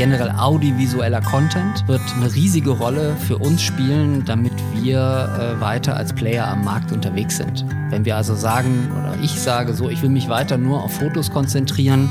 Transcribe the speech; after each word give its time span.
generell 0.00 0.30
audiovisueller 0.30 1.20
Content 1.20 1.86
wird 1.86 2.00
eine 2.16 2.34
riesige 2.34 2.70
Rolle 2.70 3.14
für 3.16 3.36
uns 3.36 3.60
spielen, 3.60 4.24
damit 4.24 4.54
wir 4.72 4.96
äh, 4.98 5.60
weiter 5.60 5.94
als 5.94 6.14
Player 6.14 6.48
am 6.48 6.64
Markt 6.64 6.90
unterwegs 6.90 7.36
sind. 7.36 7.66
Wenn 7.90 8.06
wir 8.06 8.16
also 8.16 8.34
sagen, 8.34 8.90
oder 8.98 9.18
ich 9.22 9.32
sage 9.32 9.74
so, 9.74 9.90
ich 9.90 10.00
will 10.00 10.08
mich 10.08 10.30
weiter 10.30 10.56
nur 10.56 10.82
auf 10.82 10.94
Fotos 10.94 11.30
konzentrieren, 11.30 12.08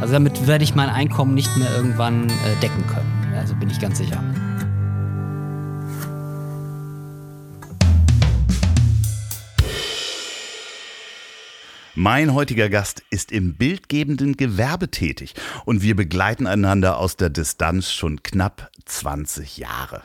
also 0.00 0.14
damit 0.14 0.46
werde 0.46 0.64
ich 0.64 0.74
mein 0.74 0.88
Einkommen 0.88 1.34
nicht 1.34 1.54
mehr 1.58 1.68
irgendwann 1.76 2.30
äh, 2.30 2.32
decken 2.62 2.86
können. 2.86 3.34
Also 3.38 3.54
bin 3.54 3.68
ich 3.68 3.80
ganz 3.80 3.98
sicher. 3.98 4.24
Mein 11.98 12.34
heutiger 12.34 12.68
Gast 12.68 13.02
ist 13.08 13.32
im 13.32 13.54
bildgebenden 13.54 14.36
Gewerbe 14.36 14.90
tätig 14.90 15.32
und 15.64 15.80
wir 15.80 15.96
begleiten 15.96 16.46
einander 16.46 16.98
aus 16.98 17.16
der 17.16 17.30
Distanz 17.30 17.90
schon 17.90 18.22
knapp 18.22 18.70
20 18.84 19.56
Jahre. 19.56 20.02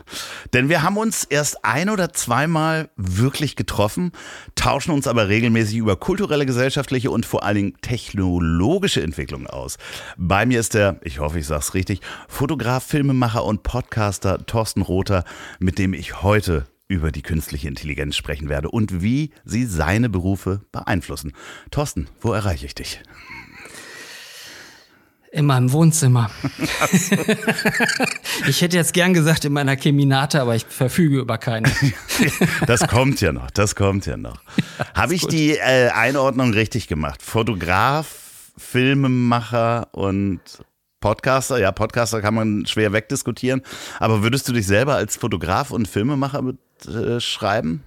Denn 0.53 0.69
wir 0.69 0.83
haben 0.83 0.95
uns 0.95 1.25
erst 1.25 1.65
ein 1.65 1.89
oder 1.89 2.13
zweimal 2.13 2.89
wirklich 2.95 3.57
getroffen, 3.57 4.13
tauschen 4.55 4.91
uns 4.91 5.05
aber 5.05 5.27
regelmäßig 5.27 5.75
über 5.75 5.97
kulturelle, 5.97 6.45
gesellschaftliche 6.45 7.11
und 7.11 7.25
vor 7.25 7.43
allen 7.43 7.55
Dingen 7.55 7.77
technologische 7.81 9.03
Entwicklungen 9.03 9.47
aus. 9.47 9.77
Bei 10.15 10.45
mir 10.45 10.61
ist 10.61 10.75
der, 10.75 10.97
ich 11.03 11.19
hoffe, 11.19 11.39
ich 11.39 11.45
sage 11.45 11.59
es 11.59 11.73
richtig, 11.73 11.99
Fotograf, 12.29 12.85
Filmemacher 12.85 13.43
und 13.43 13.63
Podcaster 13.63 14.45
Thorsten 14.45 14.81
Rother, 14.81 15.25
mit 15.59 15.77
dem 15.77 15.93
ich 15.93 16.21
heute 16.21 16.67
über 16.91 17.11
die 17.11 17.21
künstliche 17.21 17.69
Intelligenz 17.69 18.17
sprechen 18.17 18.49
werde 18.49 18.69
und 18.69 19.01
wie 19.01 19.31
sie 19.45 19.65
seine 19.65 20.09
Berufe 20.09 20.61
beeinflussen. 20.73 21.31
Thorsten, 21.71 22.07
wo 22.19 22.33
erreiche 22.33 22.65
ich 22.65 22.75
dich? 22.75 23.01
In 25.31 25.45
meinem 25.45 25.71
Wohnzimmer. 25.71 26.29
ich 28.47 28.61
hätte 28.61 28.75
jetzt 28.75 28.93
gern 28.93 29.13
gesagt 29.13 29.45
in 29.45 29.53
meiner 29.53 29.77
Keminate, 29.77 30.41
aber 30.41 30.57
ich 30.57 30.65
verfüge 30.65 31.19
über 31.19 31.37
keine. 31.37 31.71
das 32.67 32.85
kommt 32.89 33.21
ja 33.21 33.31
noch, 33.31 33.49
das 33.49 33.75
kommt 33.75 34.05
ja 34.05 34.17
noch. 34.17 34.41
Habe 34.93 35.15
ich 35.15 35.21
gut. 35.21 35.31
die 35.31 35.51
äh, 35.51 35.91
Einordnung 35.91 36.51
richtig 36.51 36.89
gemacht? 36.89 37.21
Fotograf, 37.21 38.51
Filmemacher 38.57 39.87
und 39.93 40.41
Podcaster, 41.01 41.57
ja, 41.59 41.71
Podcaster 41.71 42.21
kann 42.21 42.35
man 42.35 42.65
schwer 42.65 42.93
wegdiskutieren. 42.93 43.61
Aber 43.99 44.23
würdest 44.23 44.47
du 44.47 44.53
dich 44.53 44.67
selber 44.67 44.95
als 44.95 45.17
Fotograf 45.17 45.71
und 45.71 45.87
Filmemacher 45.87 46.43
beschreiben? 46.85 47.83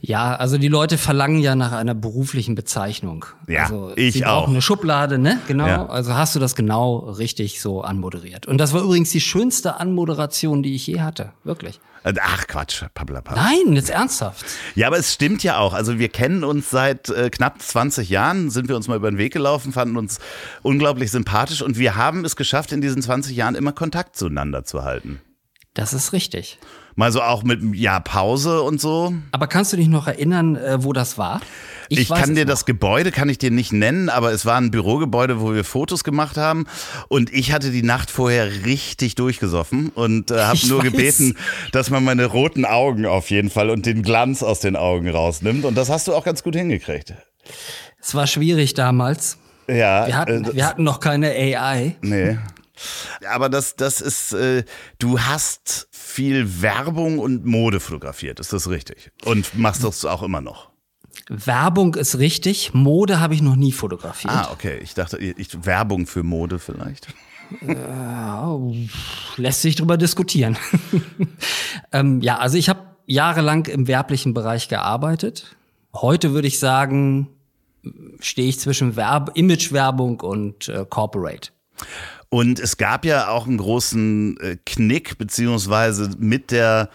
Ja, 0.00 0.34
also 0.36 0.58
die 0.58 0.68
Leute 0.68 0.98
verlangen 0.98 1.40
ja 1.40 1.54
nach 1.54 1.72
einer 1.72 1.94
beruflichen 1.94 2.54
Bezeichnung. 2.54 3.26
Ja, 3.48 3.64
also 3.64 3.92
ich 3.96 4.14
sie 4.14 4.26
auch. 4.26 4.48
eine 4.48 4.62
Schublade, 4.62 5.18
ne? 5.18 5.40
Genau. 5.48 5.66
Ja. 5.66 5.86
Also 5.86 6.14
hast 6.14 6.34
du 6.34 6.40
das 6.40 6.54
genau 6.54 6.98
richtig 6.98 7.60
so 7.60 7.82
anmoderiert. 7.82 8.46
Und 8.46 8.58
das 8.58 8.72
war 8.72 8.82
übrigens 8.82 9.10
die 9.10 9.20
schönste 9.20 9.80
Anmoderation, 9.80 10.62
die 10.62 10.74
ich 10.74 10.86
je 10.86 11.00
hatte. 11.00 11.32
Wirklich. 11.44 11.80
Ach 12.02 12.46
Quatsch, 12.46 12.82
Pablapa. 12.94 13.34
Nein, 13.34 13.74
jetzt 13.74 13.90
ernsthaft. 13.90 14.46
Ja, 14.74 14.86
aber 14.86 14.96
es 14.96 15.12
stimmt 15.12 15.42
ja 15.42 15.58
auch. 15.58 15.74
Also 15.74 15.98
wir 15.98 16.08
kennen 16.08 16.44
uns 16.44 16.70
seit 16.70 17.10
äh, 17.10 17.28
knapp 17.28 17.60
20 17.60 18.08
Jahren, 18.08 18.50
sind 18.50 18.68
wir 18.68 18.76
uns 18.76 18.88
mal 18.88 18.96
über 18.96 19.10
den 19.10 19.18
Weg 19.18 19.34
gelaufen, 19.34 19.72
fanden 19.72 19.96
uns 19.96 20.18
unglaublich 20.62 21.10
sympathisch 21.10 21.60
und 21.60 21.78
wir 21.78 21.96
haben 21.96 22.24
es 22.24 22.36
geschafft, 22.36 22.72
in 22.72 22.80
diesen 22.80 23.02
20 23.02 23.36
Jahren 23.36 23.54
immer 23.54 23.72
Kontakt 23.72 24.16
zueinander 24.16 24.64
zu 24.64 24.82
halten. 24.82 25.20
Das 25.74 25.92
ist 25.92 26.12
richtig. 26.12 26.58
Mal 27.00 27.12
so 27.12 27.22
auch 27.22 27.44
mit 27.44 27.62
ja 27.74 27.98
Pause 27.98 28.60
und 28.60 28.78
so. 28.78 29.14
Aber 29.32 29.46
kannst 29.46 29.72
du 29.72 29.78
dich 29.78 29.88
noch 29.88 30.06
erinnern, 30.06 30.56
äh, 30.56 30.84
wo 30.84 30.92
das 30.92 31.16
war? 31.16 31.40
Ich, 31.88 31.98
ich 31.98 32.08
kann 32.10 32.34
dir 32.34 32.44
noch. 32.44 32.50
das 32.50 32.66
Gebäude 32.66 33.10
kann 33.10 33.30
ich 33.30 33.38
dir 33.38 33.50
nicht 33.50 33.72
nennen, 33.72 34.10
aber 34.10 34.32
es 34.32 34.44
war 34.44 34.58
ein 34.58 34.70
Bürogebäude, 34.70 35.40
wo 35.40 35.54
wir 35.54 35.64
Fotos 35.64 36.04
gemacht 36.04 36.36
haben 36.36 36.66
und 37.08 37.32
ich 37.32 37.52
hatte 37.52 37.70
die 37.70 37.82
Nacht 37.82 38.10
vorher 38.10 38.66
richtig 38.66 39.14
durchgesoffen 39.14 39.88
und 39.94 40.30
äh, 40.30 40.40
habe 40.40 40.58
nur 40.68 40.80
weiß. 40.80 40.92
gebeten, 40.92 41.38
dass 41.72 41.88
man 41.88 42.04
meine 42.04 42.26
roten 42.26 42.66
Augen 42.66 43.06
auf 43.06 43.30
jeden 43.30 43.48
Fall 43.48 43.70
und 43.70 43.86
den 43.86 44.02
Glanz 44.02 44.42
aus 44.42 44.60
den 44.60 44.76
Augen 44.76 45.08
rausnimmt 45.08 45.64
und 45.64 45.76
das 45.76 45.88
hast 45.88 46.06
du 46.06 46.14
auch 46.14 46.24
ganz 46.24 46.42
gut 46.42 46.54
hingekriegt. 46.54 47.14
Es 47.98 48.14
war 48.14 48.26
schwierig 48.26 48.74
damals. 48.74 49.38
Ja. 49.68 50.06
Wir 50.06 50.18
hatten, 50.18 50.44
äh, 50.44 50.54
wir 50.54 50.66
hatten 50.66 50.84
noch 50.84 51.00
keine 51.00 51.30
AI. 51.30 51.96
Nee. 52.02 52.36
Aber 53.28 53.48
das, 53.48 53.76
das 53.76 54.00
ist, 54.00 54.32
äh, 54.32 54.64
du 54.98 55.20
hast 55.20 55.88
viel 55.90 56.62
Werbung 56.62 57.18
und 57.18 57.44
Mode 57.44 57.80
fotografiert, 57.80 58.40
ist 58.40 58.52
das 58.52 58.68
richtig? 58.68 59.10
Und 59.24 59.56
machst 59.56 59.84
das 59.84 60.04
auch 60.04 60.22
immer 60.22 60.40
noch? 60.40 60.70
Werbung 61.28 61.94
ist 61.94 62.18
richtig, 62.18 62.74
Mode 62.74 63.20
habe 63.20 63.34
ich 63.34 63.42
noch 63.42 63.56
nie 63.56 63.72
fotografiert. 63.72 64.34
Ah, 64.34 64.50
okay. 64.52 64.78
Ich 64.82 64.94
dachte, 64.94 65.18
ich, 65.18 65.64
Werbung 65.64 66.06
für 66.06 66.22
Mode 66.22 66.58
vielleicht. 66.58 67.08
Äh, 67.62 67.74
lässt 69.36 69.62
sich 69.62 69.76
drüber 69.76 69.96
diskutieren. 69.96 70.56
ähm, 71.92 72.20
ja, 72.20 72.38
also 72.38 72.56
ich 72.56 72.68
habe 72.68 72.80
jahrelang 73.06 73.66
im 73.66 73.88
werblichen 73.88 74.34
Bereich 74.34 74.68
gearbeitet. 74.68 75.56
Heute 75.92 76.32
würde 76.32 76.48
ich 76.48 76.58
sagen, 76.58 77.28
stehe 78.20 78.48
ich 78.48 78.60
zwischen 78.60 78.96
Werb 78.96 79.32
Imagewerbung 79.34 80.20
und 80.20 80.68
äh, 80.68 80.84
Corporate. 80.88 81.50
Und 82.30 82.60
es 82.60 82.76
gab 82.76 83.04
ja 83.04 83.28
auch 83.28 83.46
einen 83.46 83.58
großen 83.58 84.38
äh, 84.40 84.56
Knick, 84.64 85.18
beziehungsweise 85.18 86.10
mit 86.18 86.52
der 86.52 86.88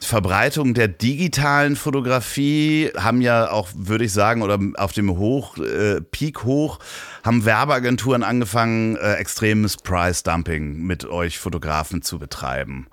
Verbreitung 0.00 0.74
der 0.74 0.88
digitalen 0.88 1.76
Fotografie 1.76 2.90
haben 2.96 3.20
ja 3.20 3.50
auch, 3.50 3.68
würde 3.74 4.04
ich 4.04 4.12
sagen, 4.12 4.42
oder 4.42 4.58
auf 4.76 4.92
dem 4.92 5.16
Hoch, 5.16 5.58
äh, 5.58 6.00
Peak 6.00 6.44
hoch, 6.44 6.80
haben 7.24 7.44
Werbeagenturen 7.44 8.22
angefangen, 8.24 8.96
äh, 8.96 9.14
extremes 9.14 9.76
Price-Dumping 9.76 10.82
mit 10.82 11.04
euch 11.04 11.38
Fotografen 11.38 12.02
zu 12.02 12.18
betreiben 12.18 12.88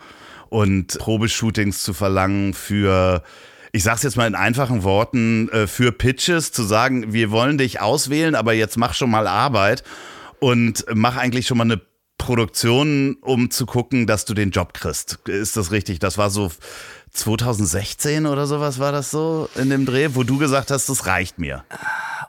und 0.49 0.97
Probeshootings 0.99 1.83
zu 1.83 1.93
verlangen 1.93 2.53
für 2.53 3.23
ich 3.71 3.83
sag's 3.83 4.03
jetzt 4.03 4.15
mal 4.15 4.25
in 4.25 4.35
einfachen 4.35 4.83
Worten, 4.83 5.49
äh, 5.49 5.67
für 5.67 5.91
Pitches 5.91 6.53
zu 6.53 6.63
sagen, 6.63 7.11
wir 7.11 7.29
wollen 7.29 7.57
dich 7.57 7.81
auswählen, 7.81 8.33
aber 8.33 8.53
jetzt 8.53 8.77
mach 8.77 8.93
schon 8.93 9.11
mal 9.11 9.27
Arbeit 9.27 9.83
und 10.45 10.85
mach 10.93 11.17
eigentlich 11.17 11.47
schon 11.47 11.57
mal 11.57 11.63
eine 11.63 11.81
Produktion, 12.19 13.17
um 13.21 13.49
zu 13.49 13.65
gucken, 13.65 14.05
dass 14.05 14.25
du 14.25 14.35
den 14.35 14.51
Job 14.51 14.75
kriegst. 14.75 15.17
Ist 15.27 15.57
das 15.57 15.71
richtig? 15.71 15.97
Das 15.97 16.19
war 16.19 16.29
so 16.29 16.51
2016 17.13 18.27
oder 18.27 18.45
sowas 18.45 18.77
war 18.77 18.91
das 18.91 19.09
so 19.09 19.49
in 19.55 19.71
dem 19.71 19.87
Dreh, 19.87 20.09
wo 20.13 20.21
du 20.21 20.37
gesagt 20.37 20.69
hast, 20.69 20.87
das 20.87 21.07
reicht 21.07 21.39
mir. 21.39 21.63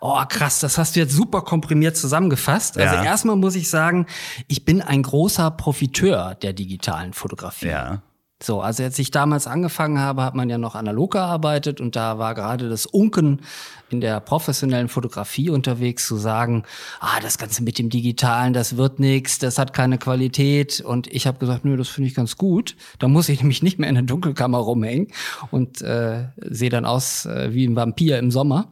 Oh, 0.01 0.23
krass, 0.27 0.61
das 0.61 0.79
hast 0.79 0.97
du 0.97 1.01
jetzt 1.01 1.13
super 1.13 1.43
komprimiert 1.43 1.95
zusammengefasst. 1.99 2.79
Also 2.79 2.95
ja. 2.95 3.05
erstmal 3.05 3.37
muss 3.37 3.55
ich 3.55 3.69
sagen, 3.69 4.07
ich 4.49 4.65
bin 4.65 4.81
ein 4.81 5.03
großer 5.03 5.51
Profiteur 5.51 6.37
der 6.37 6.55
digitalen 6.55 7.13
Fotografie. 7.13 7.69
Ja. 7.69 8.01
So, 8.43 8.61
also 8.61 8.83
als 8.83 8.99
ich 8.99 9.11
damals 9.11 9.47
angefangen 9.47 9.99
habe, 9.99 10.23
hat 10.23 10.35
man 10.35 10.51
ja 10.51 10.59
noch 10.59 10.75
analog 10.75 11.13
gearbeitet 11.13 11.81
und 11.81 11.97
da 11.97 12.19
war 12.19 12.35
gerade 12.35 12.69
das 12.69 12.85
Unken 12.85 13.41
in 13.89 14.03
der 14.03 14.21
professionellen 14.21 14.89
Fotografie 14.89 15.49
unterwegs 15.49 16.07
zu 16.07 16.17
sagen, 16.17 16.65
ah, 17.01 17.19
das 17.23 17.39
Ganze 17.39 17.63
mit 17.63 17.79
dem 17.79 17.89
Digitalen, 17.89 18.53
das 18.53 18.77
wird 18.77 19.01
nichts, 19.01 19.39
das 19.39 19.59
hat 19.59 19.73
keine 19.73 19.97
Qualität. 19.97 20.83
Und 20.83 21.07
ich 21.07 21.27
habe 21.27 21.39
gesagt, 21.39 21.65
nö, 21.65 21.79
das 21.79 21.89
finde 21.89 22.09
ich 22.09 22.15
ganz 22.15 22.37
gut. 22.37 22.77
Da 22.99 23.09
muss 23.09 23.31
ich 23.31 23.41
nämlich 23.41 23.63
nicht 23.63 23.79
mehr 23.79 23.89
in 23.89 23.95
der 23.95 24.05
Dunkelkammer 24.05 24.59
rumhängen 24.59 25.09
und 25.51 25.81
äh, 25.81 26.27
sehe 26.37 26.71
dann 26.71 26.85
aus 26.85 27.25
äh, 27.25 27.55
wie 27.55 27.65
ein 27.65 27.75
Vampir 27.75 28.19
im 28.19 28.31
Sommer. 28.31 28.71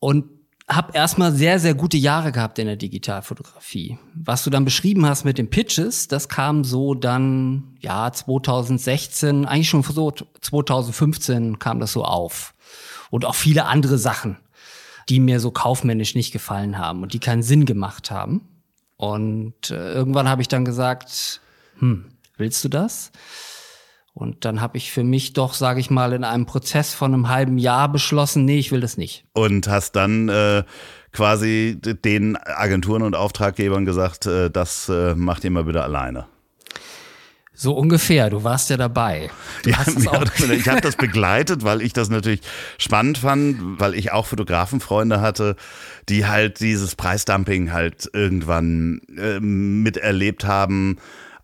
Und 0.00 0.35
habe 0.68 0.92
erstmal 0.94 1.32
sehr, 1.32 1.60
sehr 1.60 1.74
gute 1.74 1.96
Jahre 1.96 2.32
gehabt 2.32 2.58
in 2.58 2.66
der 2.66 2.76
Digitalfotografie. 2.76 3.98
Was 4.14 4.42
du 4.42 4.50
dann 4.50 4.64
beschrieben 4.64 5.06
hast 5.06 5.24
mit 5.24 5.38
den 5.38 5.48
Pitches, 5.48 6.08
das 6.08 6.28
kam 6.28 6.64
so 6.64 6.94
dann, 6.94 7.76
ja, 7.80 8.12
2016, 8.12 9.46
eigentlich 9.46 9.68
schon 9.68 9.82
so 9.84 10.10
2015 10.40 11.60
kam 11.60 11.78
das 11.78 11.92
so 11.92 12.04
auf. 12.04 12.54
Und 13.10 13.24
auch 13.24 13.36
viele 13.36 13.66
andere 13.66 13.96
Sachen, 13.96 14.38
die 15.08 15.20
mir 15.20 15.38
so 15.38 15.52
kaufmännisch 15.52 16.16
nicht 16.16 16.32
gefallen 16.32 16.78
haben 16.78 17.02
und 17.02 17.12
die 17.12 17.20
keinen 17.20 17.44
Sinn 17.44 17.64
gemacht 17.64 18.10
haben. 18.10 18.40
Und 18.96 19.70
äh, 19.70 19.92
irgendwann 19.92 20.28
habe 20.28 20.42
ich 20.42 20.48
dann 20.48 20.64
gesagt, 20.64 21.40
hm, 21.78 22.06
willst 22.36 22.64
du 22.64 22.68
das? 22.68 23.12
Und 24.16 24.46
dann 24.46 24.62
habe 24.62 24.78
ich 24.78 24.92
für 24.92 25.04
mich 25.04 25.34
doch, 25.34 25.52
sage 25.52 25.78
ich 25.78 25.90
mal, 25.90 26.14
in 26.14 26.24
einem 26.24 26.46
Prozess 26.46 26.94
von 26.94 27.12
einem 27.12 27.28
halben 27.28 27.58
Jahr 27.58 27.92
beschlossen, 27.92 28.46
nee, 28.46 28.58
ich 28.58 28.72
will 28.72 28.80
das 28.80 28.96
nicht. 28.96 29.26
Und 29.34 29.68
hast 29.68 29.94
dann 29.94 30.30
äh, 30.30 30.62
quasi 31.12 31.76
den 31.78 32.38
Agenturen 32.38 33.02
und 33.02 33.14
Auftraggebern 33.14 33.84
gesagt, 33.84 34.24
äh, 34.24 34.50
das 34.50 34.88
äh, 34.88 35.14
macht 35.14 35.44
ihr 35.44 35.50
mal 35.50 35.64
bitte 35.64 35.82
alleine. 35.82 36.24
So 37.52 37.74
ungefähr, 37.74 38.30
du 38.30 38.42
warst 38.42 38.70
ja 38.70 38.78
dabei. 38.78 39.28
Ja, 39.66 39.84
ich 40.50 40.66
habe 40.66 40.80
das 40.80 40.96
begleitet, 40.96 41.62
weil 41.62 41.82
ich 41.82 41.92
das 41.92 42.08
natürlich 42.08 42.40
spannend 42.78 43.18
fand, 43.18 43.78
weil 43.78 43.94
ich 43.94 44.12
auch 44.12 44.24
Fotografenfreunde 44.24 45.20
hatte, 45.20 45.56
die 46.08 46.24
halt 46.24 46.60
dieses 46.60 46.94
Preisdumping 46.94 47.70
halt 47.70 48.08
irgendwann 48.14 49.02
äh, 49.14 49.40
miterlebt 49.40 50.46
haben 50.46 50.96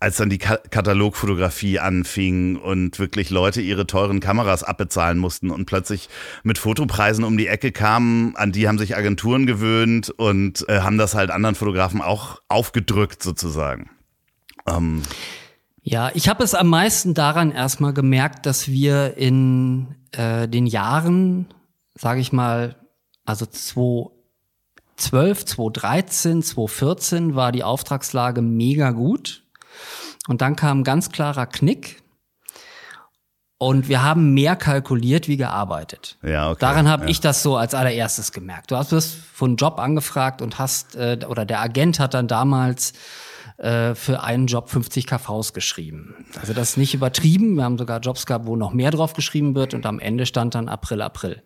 als 0.03 0.17
dann 0.17 0.29
die 0.29 0.37
Ka 0.37 0.57
Katalogfotografie 0.57 1.79
anfing 1.79 2.57
und 2.57 2.99
wirklich 2.99 3.29
Leute 3.29 3.61
ihre 3.61 3.87
teuren 3.87 4.19
Kameras 4.19 4.61
abbezahlen 4.61 5.17
mussten 5.17 5.49
und 5.49 5.65
plötzlich 5.65 6.09
mit 6.43 6.57
Fotopreisen 6.57 7.23
um 7.23 7.37
die 7.37 7.47
Ecke 7.47 7.71
kamen, 7.71 8.35
an 8.35 8.51
die 8.51 8.67
haben 8.67 8.77
sich 8.77 8.97
Agenturen 8.97 9.45
gewöhnt 9.45 10.09
und 10.09 10.67
äh, 10.67 10.81
haben 10.81 10.97
das 10.97 11.15
halt 11.15 11.31
anderen 11.31 11.55
Fotografen 11.55 12.01
auch 12.01 12.41
aufgedrückt 12.49 13.23
sozusagen. 13.23 13.91
Ähm. 14.67 15.03
Ja, 15.83 16.11
ich 16.13 16.27
habe 16.27 16.43
es 16.43 16.53
am 16.53 16.67
meisten 16.67 17.13
daran 17.13 17.51
erstmal 17.51 17.93
gemerkt, 17.93 18.45
dass 18.45 18.67
wir 18.67 19.15
in 19.15 19.95
äh, 20.11 20.49
den 20.49 20.65
Jahren, 20.65 21.47
sage 21.95 22.19
ich 22.19 22.33
mal, 22.33 22.75
also 23.23 23.45
2012, 23.45 25.45
2013, 25.45 26.43
2014 26.43 27.35
war 27.35 27.53
die 27.53 27.63
Auftragslage 27.63 28.41
mega 28.41 28.91
gut. 28.91 29.42
Und 30.27 30.41
dann 30.41 30.55
kam 30.55 30.79
ein 30.79 30.83
ganz 30.83 31.11
klarer 31.11 31.45
Knick. 31.45 32.01
Und 33.57 33.87
wir 33.87 34.03
haben 34.03 34.33
mehr 34.33 34.57
kalkuliert 34.57 35.29
wie 35.29 35.37
gearbeitet. 35.37 36.17
Ja, 36.21 36.49
okay. 36.49 36.59
Daran 36.59 36.89
habe 36.89 37.03
ja. 37.03 37.09
ich 37.09 37.21
das 37.21 37.43
so 37.43 37.55
als 37.55 37.73
allererstes 37.73 38.33
gemerkt. 38.33 38.71
Du 38.71 38.75
hast 38.75 38.91
das 38.91 39.15
von 39.33 39.55
Job 39.55 39.79
angefragt 39.79 40.41
und 40.41 40.59
hast, 40.59 40.95
äh, 40.95 41.19
oder 41.29 41.45
der 41.45 41.61
Agent 41.61 41.97
hat 41.97 42.13
dann 42.13 42.27
damals 42.27 42.91
äh, 43.57 43.95
für 43.95 44.21
einen 44.21 44.47
Job 44.47 44.69
50 44.69 45.07
KVs 45.07 45.53
geschrieben. 45.53 46.25
Also 46.41 46.53
das 46.53 46.71
ist 46.71 46.77
nicht 46.77 46.93
übertrieben. 46.93 47.55
Wir 47.55 47.63
haben 47.63 47.77
sogar 47.77 48.01
Jobs 48.01 48.25
gehabt, 48.25 48.47
wo 48.47 48.57
noch 48.57 48.73
mehr 48.73 48.91
drauf 48.91 49.13
geschrieben 49.13 49.55
wird 49.55 49.73
und 49.73 49.85
am 49.85 49.99
Ende 49.99 50.25
stand 50.25 50.55
dann 50.55 50.67
April, 50.67 51.01
April. 51.01 51.41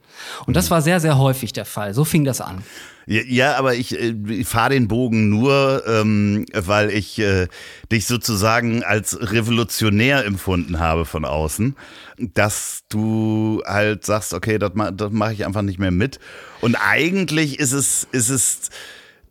Und 0.47 0.55
das 0.55 0.71
war 0.71 0.81
sehr, 0.81 0.99
sehr 0.99 1.19
häufig 1.19 1.53
der 1.53 1.65
Fall. 1.65 1.93
So 1.93 2.03
fing 2.05 2.23
das 2.23 2.41
an. 2.41 2.63
Ja, 3.09 3.55
aber 3.55 3.73
ich, 3.75 3.95
ich 3.95 4.39
äh, 4.39 4.43
fahre 4.43 4.71
den 4.71 4.89
Bogen 4.89 5.29
nur, 5.29 5.83
ähm, 5.87 6.45
weil 6.53 6.89
ich 6.89 7.17
äh, 7.19 7.47
dich 7.89 8.05
sozusagen 8.05 8.83
als 8.83 9.31
revolutionär 9.31 10.25
empfunden 10.25 10.79
habe 10.79 11.05
von 11.05 11.23
außen, 11.23 11.77
dass 12.17 12.83
du 12.89 13.63
halt 13.65 14.05
sagst, 14.05 14.33
okay, 14.33 14.57
das, 14.57 14.73
das 14.93 15.11
mache 15.13 15.31
ich 15.31 15.45
einfach 15.45 15.61
nicht 15.61 15.79
mehr 15.79 15.91
mit. 15.91 16.19
Und 16.59 16.75
eigentlich 16.75 17.59
ist 17.59 17.71
es, 17.71 18.09
ist 18.11 18.27
es 18.27 18.69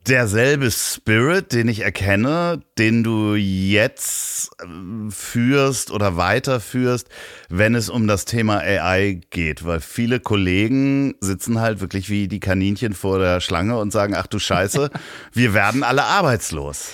derselbe 0.08 0.70
Spirit, 0.70 1.52
den 1.52 1.68
ich 1.68 1.80
erkenne, 1.80 2.62
den 2.78 3.02
du 3.02 3.34
jetzt 3.34 4.50
äh, 4.60 5.10
führst 5.10 5.90
oder 5.90 6.16
weiterführst, 6.16 7.08
wenn 7.48 7.74
es 7.74 7.88
um 7.88 8.06
das 8.06 8.24
Thema 8.24 8.58
AI 8.58 9.20
geht. 9.30 9.64
Weil 9.64 9.80
viele 9.80 10.20
Kollegen 10.20 11.14
sitzen 11.20 11.60
halt 11.60 11.80
wirklich 11.80 12.08
wie 12.08 12.28
die 12.28 12.40
Kaninchen 12.40 12.92
vor 12.92 13.18
der 13.18 13.40
Schlange 13.40 13.78
und 13.78 13.92
sagen, 13.92 14.14
ach 14.16 14.26
du 14.26 14.38
Scheiße, 14.38 14.90
wir 15.32 15.54
werden 15.54 15.82
alle 15.82 16.04
arbeitslos. 16.04 16.90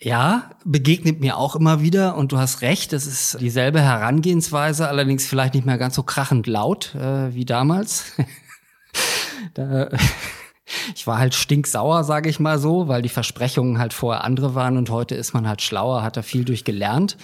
Ja, 0.00 0.50
begegnet 0.64 1.20
mir 1.20 1.36
auch 1.36 1.56
immer 1.56 1.82
wieder 1.82 2.16
und 2.16 2.30
du 2.30 2.38
hast 2.38 2.62
recht, 2.62 2.92
es 2.92 3.06
ist 3.06 3.40
dieselbe 3.40 3.80
Herangehensweise, 3.80 4.88
allerdings 4.88 5.26
vielleicht 5.26 5.54
nicht 5.54 5.66
mehr 5.66 5.78
ganz 5.78 5.96
so 5.96 6.04
krachend 6.04 6.46
laut 6.46 6.94
äh, 6.94 7.34
wie 7.34 7.44
damals. 7.44 8.12
da 9.54 9.88
ich 10.94 11.06
war 11.06 11.18
halt 11.18 11.34
stinksauer, 11.34 12.04
sage 12.04 12.28
ich 12.28 12.40
mal 12.40 12.58
so, 12.58 12.88
weil 12.88 13.02
die 13.02 13.08
Versprechungen 13.08 13.78
halt 13.78 13.92
vorher 13.92 14.24
andere 14.24 14.54
waren 14.54 14.76
und 14.76 14.90
heute 14.90 15.14
ist 15.14 15.34
man 15.34 15.48
halt 15.48 15.62
schlauer, 15.62 16.02
hat 16.02 16.16
da 16.16 16.22
viel 16.22 16.44
durchgelernt. 16.44 17.16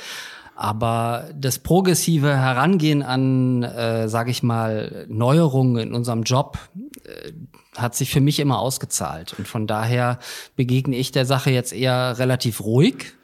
Aber 0.56 1.31
das 1.35 1.58
progressive 1.58 2.37
Herangehen 2.37 3.02
an, 3.02 3.64
äh, 3.64 4.08
sage 4.08 4.31
ich 4.31 4.43
mal, 4.43 5.06
Neuerungen 5.08 5.88
in 5.88 5.94
unserem 5.94 6.23
Job 6.23 6.58
äh, 7.05 7.32
hat 7.76 7.96
sich 7.96 8.11
für 8.11 8.20
mich 8.20 8.38
immer 8.38 8.61
ausgezahlt. 8.61 9.35
Und 9.37 9.49
von 9.49 9.67
daher 9.67 10.20
begegne 10.55 10.96
ich 10.96 11.11
der 11.11 11.26
Sache 11.26 11.50
jetzt 11.50 11.73
eher 11.73 12.19
relativ 12.19 12.61
ruhig. 12.61 13.14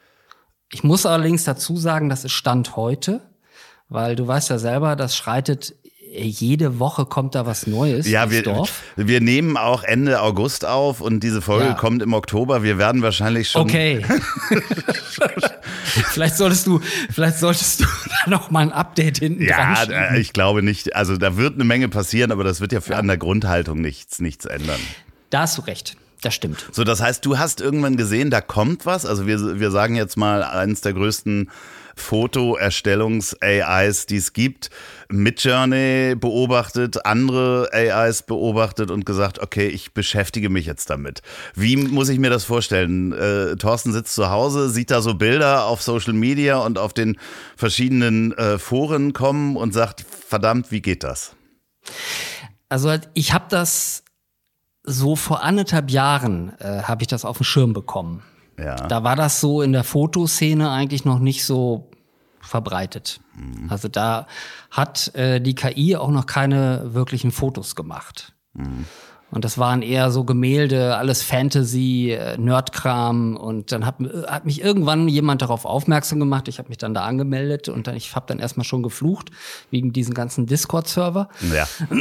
Ich 0.73 0.83
muss 0.83 1.05
allerdings 1.05 1.45
dazu 1.45 1.77
sagen, 1.77 2.09
das 2.09 2.25
ist 2.25 2.33
Stand 2.33 2.75
heute, 2.75 3.21
weil 3.87 4.15
du 4.15 4.27
weißt 4.27 4.49
ja 4.49 4.57
selber, 4.57 4.95
das 4.97 5.15
schreitet 5.15 5.75
jede 6.13 6.79
Woche 6.79 7.05
kommt 7.05 7.35
da 7.35 7.45
was 7.45 7.67
Neues. 7.67 8.07
Ja, 8.07 8.31
wir, 8.31 8.43
Dorf. 8.43 8.83
wir 8.95 9.21
nehmen 9.21 9.55
auch 9.57 9.83
Ende 9.83 10.21
August 10.21 10.65
auf 10.65 10.99
und 11.01 11.21
diese 11.21 11.41
Folge 11.41 11.67
ja. 11.67 11.73
kommt 11.73 12.01
im 12.01 12.13
Oktober. 12.13 12.63
Wir 12.63 12.77
werden 12.77 13.01
wahrscheinlich 13.01 13.49
schon. 13.49 13.61
Okay. 13.61 14.03
vielleicht 15.83 16.35
solltest 16.35 16.67
du, 16.67 16.81
vielleicht 17.11 17.37
solltest 17.37 17.81
du 17.81 17.85
da 18.25 18.29
noch 18.29 18.51
mal 18.51 18.61
ein 18.61 18.71
Update 18.73 19.19
hinten 19.19 19.43
Ja, 19.43 19.83
äh, 19.83 20.19
ich 20.19 20.33
glaube 20.33 20.63
nicht. 20.63 20.95
Also 20.95 21.17
da 21.17 21.37
wird 21.37 21.55
eine 21.55 21.63
Menge 21.63 21.87
passieren, 21.87 22.31
aber 22.31 22.43
das 22.43 22.59
wird 22.59 22.73
ja 22.73 22.81
für 22.81 22.93
ja. 22.93 22.99
an 22.99 23.07
der 23.07 23.17
Grundhaltung 23.17 23.79
nichts, 23.79 24.19
nichts 24.19 24.45
ändern. 24.45 24.79
Da 25.29 25.41
hast 25.41 25.57
du 25.57 25.61
recht. 25.61 25.95
Das 26.21 26.35
stimmt. 26.35 26.67
So, 26.71 26.83
das 26.83 27.01
heißt, 27.01 27.25
du 27.25 27.39
hast 27.39 27.61
irgendwann 27.61 27.97
gesehen, 27.97 28.29
da 28.29 28.41
kommt 28.41 28.85
was. 28.85 29.05
Also 29.05 29.25
wir, 29.25 29.59
wir 29.59 29.71
sagen 29.71 29.95
jetzt 29.95 30.17
mal, 30.17 30.43
eines 30.43 30.81
der 30.81 30.93
größten 30.93 31.49
Fotoerstellungs-AIs, 31.95 34.05
die 34.05 34.17
es 34.17 34.33
gibt, 34.33 34.69
mit 35.09 35.43
Journey 35.43 36.15
beobachtet, 36.15 37.05
andere 37.05 37.69
AIs 37.73 38.23
beobachtet 38.23 38.91
und 38.91 39.05
gesagt, 39.05 39.39
okay, 39.39 39.67
ich 39.67 39.93
beschäftige 39.93 40.49
mich 40.49 40.65
jetzt 40.65 40.89
damit. 40.89 41.21
Wie 41.55 41.75
muss 41.75 42.09
ich 42.09 42.19
mir 42.19 42.29
das 42.29 42.43
vorstellen? 42.43 43.11
Äh, 43.11 43.55
Thorsten 43.55 43.93
sitzt 43.93 44.15
zu 44.15 44.29
Hause, 44.29 44.69
sieht 44.69 44.91
da 44.91 45.01
so 45.01 45.15
Bilder 45.15 45.65
auf 45.65 45.81
Social 45.81 46.13
Media 46.13 46.59
und 46.59 46.77
auf 46.77 46.93
den 46.93 47.17
verschiedenen 47.55 48.33
äh, 48.33 48.57
Foren 48.57 49.13
kommen 49.13 49.57
und 49.57 49.73
sagt, 49.73 50.05
verdammt, 50.27 50.71
wie 50.71 50.81
geht 50.81 51.03
das? 51.03 51.35
Also 52.69 52.95
ich 53.13 53.33
habe 53.33 53.45
das 53.49 54.03
so 54.83 55.15
vor 55.15 55.43
anderthalb 55.43 55.91
Jahren 55.91 56.57
äh, 56.59 56.83
habe 56.83 57.03
ich 57.03 57.07
das 57.07 57.25
auf 57.25 57.37
dem 57.37 57.43
Schirm 57.43 57.73
bekommen. 57.73 58.23
Ja. 58.63 58.75
Da 58.75 59.03
war 59.03 59.15
das 59.15 59.39
so 59.39 59.61
in 59.61 59.73
der 59.73 59.83
Fotoszene 59.83 60.69
eigentlich 60.69 61.05
noch 61.05 61.19
nicht 61.19 61.45
so 61.45 61.89
verbreitet. 62.41 63.19
Mhm. 63.35 63.69
Also 63.69 63.87
da 63.87 64.27
hat 64.69 65.13
äh, 65.15 65.39
die 65.39 65.55
KI 65.55 65.95
auch 65.95 66.09
noch 66.09 66.25
keine 66.25 66.93
wirklichen 66.93 67.31
Fotos 67.31 67.75
gemacht. 67.75 68.33
Mhm. 68.53 68.85
Und 69.31 69.45
das 69.45 69.57
waren 69.57 69.81
eher 69.81 70.11
so 70.11 70.25
Gemälde, 70.25 70.97
alles 70.97 71.23
Fantasy, 71.23 72.11
äh, 72.11 72.37
Nerdkram. 72.37 73.37
Und 73.37 73.71
dann 73.71 73.85
hat, 73.85 73.95
hat 74.27 74.45
mich 74.45 74.61
irgendwann 74.61 75.07
jemand 75.07 75.41
darauf 75.41 75.65
aufmerksam 75.65 76.19
gemacht. 76.19 76.47
Ich 76.49 76.59
habe 76.59 76.69
mich 76.69 76.77
dann 76.77 76.93
da 76.93 77.05
angemeldet 77.05 77.69
und 77.69 77.87
dann, 77.87 77.95
ich 77.95 78.13
habe 78.15 78.25
dann 78.27 78.39
erstmal 78.39 78.65
schon 78.65 78.83
geflucht 78.83 79.31
wegen 79.71 79.93
diesen 79.93 80.13
ganzen 80.13 80.45
Discord-Server. 80.45 81.29
Ja. 81.53 81.67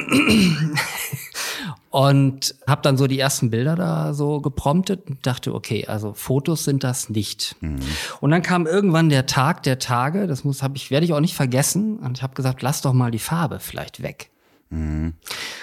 und 1.90 2.54
habe 2.66 2.82
dann 2.82 2.96
so 2.96 3.06
die 3.06 3.18
ersten 3.18 3.50
Bilder 3.50 3.76
da 3.76 4.12
so 4.12 4.40
gepromptet 4.40 5.08
und 5.08 5.24
dachte, 5.26 5.54
okay, 5.54 5.86
also 5.86 6.12
Fotos 6.14 6.64
sind 6.64 6.82
das 6.84 7.10
nicht. 7.10 7.56
Mhm. 7.60 7.80
Und 8.20 8.30
dann 8.30 8.42
kam 8.42 8.66
irgendwann 8.66 9.08
der 9.08 9.26
Tag 9.26 9.62
der 9.62 9.78
Tage, 9.78 10.26
das 10.26 10.44
muss 10.44 10.62
habe 10.62 10.76
ich 10.76 10.90
werde 10.90 11.04
ich 11.04 11.12
auch 11.12 11.20
nicht 11.20 11.34
vergessen 11.34 11.98
und 11.98 12.18
ich 12.18 12.22
habe 12.22 12.34
gesagt, 12.34 12.62
lass 12.62 12.82
doch 12.82 12.92
mal 12.92 13.10
die 13.10 13.18
Farbe 13.18 13.60
vielleicht 13.60 14.02
weg. 14.02 14.30
Mhm. 14.70 15.14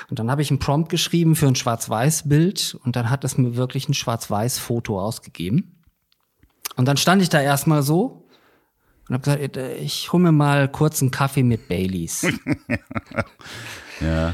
Und 0.09 0.19
dann 0.19 0.29
habe 0.29 0.41
ich 0.41 0.51
einen 0.51 0.59
Prompt 0.59 0.89
geschrieben 0.89 1.35
für 1.35 1.47
ein 1.47 1.55
Schwarz-Weiß-Bild 1.55 2.77
und 2.83 2.95
dann 2.95 3.09
hat 3.09 3.23
es 3.23 3.37
mir 3.37 3.55
wirklich 3.55 3.89
ein 3.89 3.93
Schwarz-Weiß-Foto 3.93 5.01
ausgegeben. 5.01 5.81
Und 6.75 6.85
dann 6.87 6.97
stand 6.97 7.21
ich 7.21 7.29
da 7.29 7.41
erstmal 7.41 7.81
so 7.81 8.27
und 9.09 9.13
habe 9.13 9.23
gesagt, 9.23 9.57
äh, 9.57 9.75
ich 9.77 10.11
hole 10.13 10.23
mir 10.23 10.31
mal 10.31 10.69
kurz 10.69 11.01
einen 11.01 11.11
Kaffee 11.11 11.43
mit 11.43 11.67
Baileys. 11.67 12.27
ja. 14.01 14.33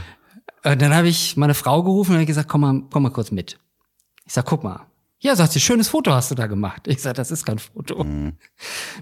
Und 0.63 0.81
dann 0.81 0.93
habe 0.93 1.07
ich 1.07 1.37
meine 1.37 1.53
Frau 1.53 1.83
gerufen 1.83 2.11
und 2.11 2.17
habe 2.17 2.25
gesagt, 2.25 2.49
komm 2.49 2.61
mal, 2.61 2.81
komm 2.89 3.03
mal 3.03 3.11
kurz 3.11 3.31
mit. 3.31 3.59
Ich 4.25 4.33
sag, 4.33 4.45
guck 4.45 4.63
mal, 4.63 4.87
ja, 5.23 5.37
sagt 5.37 5.53
sie, 5.53 5.61
schönes 5.61 5.87
Foto 5.87 6.11
hast 6.11 6.31
du 6.31 6.35
da 6.35 6.47
gemacht. 6.47 6.85
Ich 6.85 7.01
sage, 7.01 7.15
das 7.15 7.31
ist 7.31 7.45
kein 7.45 7.57
Foto. 7.57 8.03
Mhm. 8.03 8.33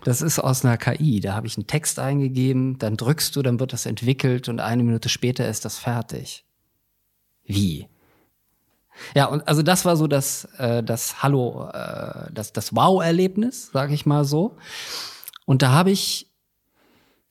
Das 0.03 0.21
ist 0.21 0.37
aus 0.37 0.63
einer 0.63 0.77
KI. 0.77 1.19
Da 1.19 1.33
habe 1.33 1.47
ich 1.47 1.57
einen 1.57 1.65
Text 1.65 1.97
eingegeben, 1.97 2.77
dann 2.77 2.95
drückst 2.95 3.35
du, 3.35 3.41
dann 3.41 3.59
wird 3.59 3.73
das 3.73 3.87
entwickelt 3.87 4.47
und 4.47 4.59
eine 4.59 4.83
Minute 4.83 5.09
später 5.09 5.47
ist 5.49 5.65
das 5.65 5.79
fertig. 5.79 6.45
Wie? 7.43 7.87
Ja, 9.15 9.25
und 9.25 9.47
also 9.47 9.63
das 9.63 9.83
war 9.83 9.97
so 9.97 10.05
das, 10.05 10.45
äh, 10.59 10.83
das 10.83 11.23
Hallo, 11.23 11.67
äh, 11.73 12.31
das, 12.31 12.53
das 12.53 12.75
Wow-Erlebnis, 12.75 13.71
sage 13.73 13.95
ich 13.95 14.05
mal 14.05 14.23
so. 14.23 14.57
Und 15.45 15.63
da 15.63 15.71
habe 15.71 15.89
ich 15.89 16.29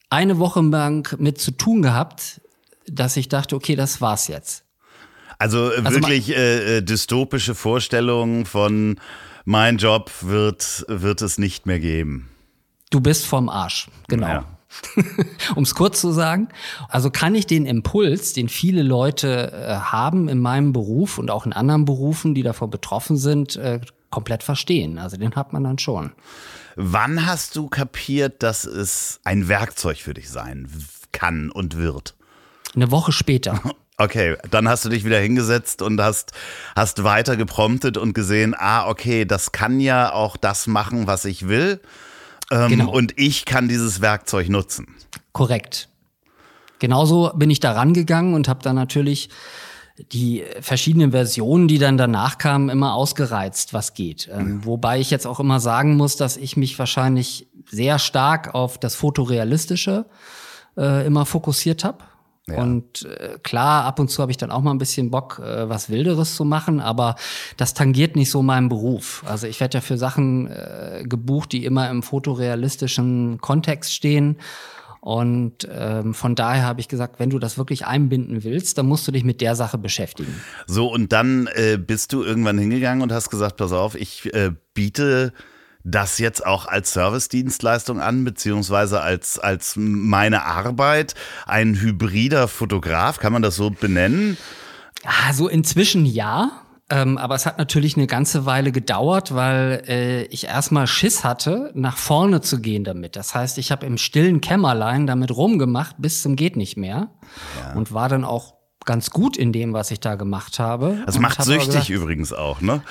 eine 0.09 0.37
Woche 0.37 0.59
lang 0.59 1.15
mit 1.17 1.39
zu 1.39 1.51
tun 1.51 1.81
gehabt, 1.81 2.41
dass 2.87 3.15
ich 3.15 3.29
dachte, 3.29 3.55
okay, 3.55 3.77
das 3.77 4.01
war's 4.01 4.27
jetzt. 4.27 4.65
Also, 5.41 5.71
äh, 5.71 5.81
also 5.83 5.95
wirklich 5.97 6.29
äh, 6.29 6.77
äh, 6.77 6.81
dystopische 6.83 7.55
Vorstellungen 7.55 8.45
von 8.45 8.99
mein 9.43 9.77
Job 9.77 10.11
wird, 10.21 10.85
wird 10.87 11.23
es 11.23 11.39
nicht 11.39 11.65
mehr 11.65 11.79
geben. 11.79 12.29
Du 12.91 13.01
bist 13.01 13.25
vom 13.25 13.49
Arsch, 13.49 13.87
genau. 14.07 14.27
Ja. 14.27 14.45
um 15.55 15.63
es 15.63 15.73
kurz 15.73 15.99
zu 15.99 16.11
sagen. 16.11 16.47
Also 16.89 17.09
kann 17.09 17.33
ich 17.33 17.47
den 17.47 17.65
Impuls, 17.65 18.33
den 18.33 18.49
viele 18.49 18.83
Leute 18.83 19.51
äh, 19.51 19.73
haben 19.77 20.29
in 20.29 20.39
meinem 20.39 20.73
Beruf 20.73 21.17
und 21.17 21.31
auch 21.31 21.47
in 21.47 21.53
anderen 21.53 21.85
Berufen, 21.85 22.35
die 22.35 22.43
davon 22.43 22.69
betroffen 22.69 23.17
sind, 23.17 23.55
äh, 23.55 23.81
komplett 24.11 24.43
verstehen. 24.43 24.99
Also 24.99 25.17
den 25.17 25.35
hat 25.35 25.53
man 25.53 25.63
dann 25.63 25.79
schon. 25.79 26.11
Wann 26.75 27.25
hast 27.25 27.55
du 27.55 27.67
kapiert, 27.67 28.43
dass 28.43 28.65
es 28.65 29.19
ein 29.23 29.47
Werkzeug 29.47 29.97
für 29.97 30.13
dich 30.13 30.29
sein 30.29 30.69
kann 31.11 31.49
und 31.49 31.77
wird? 31.77 32.13
Eine 32.75 32.91
Woche 32.91 33.11
später. 33.11 33.59
Okay, 34.01 34.35
dann 34.49 34.67
hast 34.67 34.83
du 34.83 34.89
dich 34.89 35.05
wieder 35.05 35.19
hingesetzt 35.19 35.83
und 35.83 36.01
hast, 36.01 36.31
hast 36.75 37.03
weiter 37.03 37.37
gepromptet 37.37 37.97
und 37.97 38.13
gesehen, 38.13 38.55
ah, 38.57 38.89
okay, 38.89 39.25
das 39.25 39.51
kann 39.51 39.79
ja 39.79 40.11
auch 40.11 40.37
das 40.37 40.65
machen, 40.65 41.05
was 41.05 41.23
ich 41.25 41.47
will. 41.47 41.79
Ähm, 42.49 42.69
genau. 42.69 42.91
Und 42.91 43.13
ich 43.19 43.45
kann 43.45 43.67
dieses 43.67 44.01
Werkzeug 44.01 44.49
nutzen. 44.49 44.95
Korrekt. 45.33 45.87
Genauso 46.79 47.31
bin 47.35 47.51
ich 47.51 47.59
da 47.59 47.73
rangegangen 47.73 48.33
und 48.33 48.47
habe 48.47 48.63
dann 48.63 48.75
natürlich 48.75 49.29
die 50.11 50.45
verschiedenen 50.61 51.11
Versionen, 51.11 51.67
die 51.67 51.77
dann 51.77 51.95
danach 51.95 52.39
kamen, 52.39 52.69
immer 52.69 52.95
ausgereizt, 52.95 53.71
was 53.75 53.93
geht. 53.93 54.27
Ähm, 54.33 54.65
wobei 54.65 54.99
ich 54.99 55.11
jetzt 55.11 55.27
auch 55.27 55.39
immer 55.39 55.59
sagen 55.59 55.95
muss, 55.95 56.15
dass 56.15 56.37
ich 56.37 56.57
mich 56.57 56.79
wahrscheinlich 56.79 57.47
sehr 57.69 57.99
stark 57.99 58.55
auf 58.55 58.79
das 58.79 58.95
Fotorealistische 58.95 60.05
äh, 60.75 61.05
immer 61.05 61.27
fokussiert 61.27 61.83
habe. 61.83 61.99
Ja. 62.47 62.61
Und 62.61 63.05
äh, 63.05 63.37
klar, 63.43 63.85
ab 63.85 63.99
und 63.99 64.09
zu 64.09 64.21
habe 64.21 64.31
ich 64.31 64.37
dann 64.37 64.51
auch 64.51 64.61
mal 64.61 64.71
ein 64.71 64.79
bisschen 64.79 65.11
Bock, 65.11 65.39
äh, 65.39 65.69
was 65.69 65.89
Wilderes 65.89 66.35
zu 66.35 66.43
machen, 66.43 66.79
aber 66.79 67.15
das 67.57 67.73
tangiert 67.73 68.15
nicht 68.15 68.31
so 68.31 68.41
meinen 68.41 68.67
Beruf. 68.67 69.23
Also 69.27 69.47
ich 69.47 69.59
werde 69.59 69.77
ja 69.77 69.81
für 69.81 69.97
Sachen 69.97 70.47
äh, 70.47 71.03
gebucht, 71.05 71.51
die 71.51 71.65
immer 71.65 71.89
im 71.89 72.01
fotorealistischen 72.01 73.39
Kontext 73.39 73.93
stehen. 73.93 74.37
Und 75.01 75.67
ähm, 75.71 76.13
von 76.13 76.35
daher 76.35 76.63
habe 76.63 76.79
ich 76.79 76.87
gesagt, 76.87 77.19
wenn 77.19 77.31
du 77.31 77.39
das 77.39 77.57
wirklich 77.57 77.87
einbinden 77.87 78.43
willst, 78.43 78.77
dann 78.77 78.85
musst 78.85 79.07
du 79.07 79.11
dich 79.11 79.23
mit 79.23 79.41
der 79.41 79.55
Sache 79.55 79.79
beschäftigen. 79.79 80.35
So, 80.67 80.91
und 80.91 81.11
dann 81.11 81.47
äh, 81.53 81.77
bist 81.77 82.13
du 82.13 82.23
irgendwann 82.23 82.59
hingegangen 82.59 83.01
und 83.01 83.11
hast 83.11 83.31
gesagt, 83.31 83.57
pass 83.57 83.71
auf, 83.71 83.95
ich 83.95 84.31
äh, 84.33 84.51
biete 84.75 85.33
das 85.83 86.19
jetzt 86.19 86.45
auch 86.45 86.65
als 86.67 86.93
Service-Dienstleistung 86.93 87.99
an, 88.01 88.23
beziehungsweise 88.23 89.01
als, 89.01 89.39
als 89.39 89.75
meine 89.75 90.43
Arbeit, 90.45 91.15
ein 91.45 91.75
hybrider 91.79 92.47
Fotograf, 92.47 93.19
kann 93.19 93.33
man 93.33 93.41
das 93.41 93.55
so 93.55 93.69
benennen? 93.69 94.37
Also 95.27 95.47
inzwischen 95.47 96.05
ja. 96.05 96.51
Ähm, 96.89 97.17
aber 97.17 97.35
es 97.35 97.45
hat 97.45 97.57
natürlich 97.57 97.95
eine 97.95 98.05
ganze 98.05 98.45
Weile 98.45 98.73
gedauert, 98.73 99.33
weil 99.33 99.83
äh, 99.87 100.23
ich 100.23 100.47
erstmal 100.47 100.87
Schiss 100.87 101.23
hatte, 101.23 101.71
nach 101.73 101.97
vorne 101.97 102.41
zu 102.41 102.59
gehen 102.59 102.83
damit. 102.83 103.15
Das 103.15 103.33
heißt, 103.33 103.57
ich 103.59 103.71
habe 103.71 103.85
im 103.85 103.97
stillen 103.97 104.41
Kämmerlein 104.41 105.07
damit 105.07 105.31
rumgemacht 105.31 105.95
bis 105.99 106.21
zum 106.21 106.35
geht 106.35 106.57
nicht 106.57 106.75
mehr 106.75 107.09
ja. 107.63 107.73
und 107.75 107.93
war 107.93 108.09
dann 108.09 108.25
auch 108.25 108.60
ganz 108.85 109.09
gut 109.11 109.37
in 109.37 109.53
dem, 109.53 109.73
was 109.73 109.91
ich 109.91 109.99
da 109.99 110.15
gemacht 110.15 110.59
habe. 110.59 111.03
Das 111.05 111.19
macht 111.19 111.43
süchtig 111.43 111.67
gesagt, 111.67 111.89
übrigens 111.89 112.33
auch, 112.33 112.61
ne? 112.61 112.81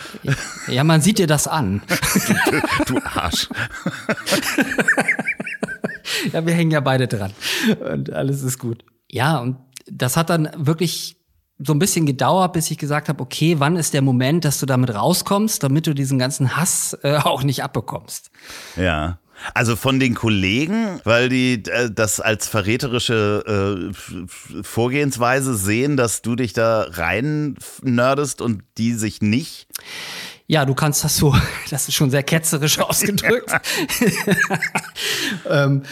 Ja, 0.68 0.84
man 0.84 1.00
sieht 1.00 1.18
dir 1.18 1.26
das 1.26 1.46
an. 1.46 1.82
du, 2.86 2.94
du 2.94 3.00
Arsch. 3.04 3.48
ja, 6.32 6.46
wir 6.46 6.54
hängen 6.54 6.70
ja 6.70 6.80
beide 6.80 7.08
dran 7.08 7.32
und 7.92 8.12
alles 8.12 8.42
ist 8.42 8.58
gut. 8.58 8.84
Ja, 9.10 9.38
und 9.38 9.56
das 9.90 10.16
hat 10.16 10.30
dann 10.30 10.48
wirklich 10.56 11.16
so 11.62 11.74
ein 11.74 11.78
bisschen 11.78 12.06
gedauert, 12.06 12.54
bis 12.54 12.70
ich 12.70 12.78
gesagt 12.78 13.08
habe, 13.08 13.22
okay, 13.22 13.56
wann 13.58 13.76
ist 13.76 13.92
der 13.92 14.02
Moment, 14.02 14.44
dass 14.44 14.60
du 14.60 14.66
damit 14.66 14.94
rauskommst, 14.94 15.62
damit 15.62 15.86
du 15.86 15.94
diesen 15.94 16.18
ganzen 16.18 16.56
Hass 16.56 16.96
äh, 17.02 17.16
auch 17.16 17.42
nicht 17.42 17.62
abbekommst. 17.62 18.30
Ja. 18.76 19.18
Also 19.54 19.76
von 19.76 20.00
den 20.00 20.14
Kollegen, 20.14 21.00
weil 21.04 21.28
die 21.28 21.62
äh, 21.64 21.90
das 21.90 22.20
als 22.20 22.48
verräterische 22.48 23.90
äh, 23.92 24.62
Vorgehensweise 24.62 25.54
sehen, 25.54 25.96
dass 25.96 26.22
du 26.22 26.36
dich 26.36 26.52
da 26.52 26.86
rein 26.90 27.56
nerdest 27.82 28.40
und 28.40 28.62
die 28.78 28.92
sich 28.92 29.22
nicht. 29.22 29.66
Ja, 30.46 30.64
du 30.64 30.74
kannst 30.74 31.04
das 31.04 31.16
so, 31.16 31.34
das 31.70 31.88
ist 31.88 31.94
schon 31.94 32.10
sehr 32.10 32.22
ketzerisch 32.22 32.78
ausgedrückt. 32.80 33.52
ähm, 35.48 35.82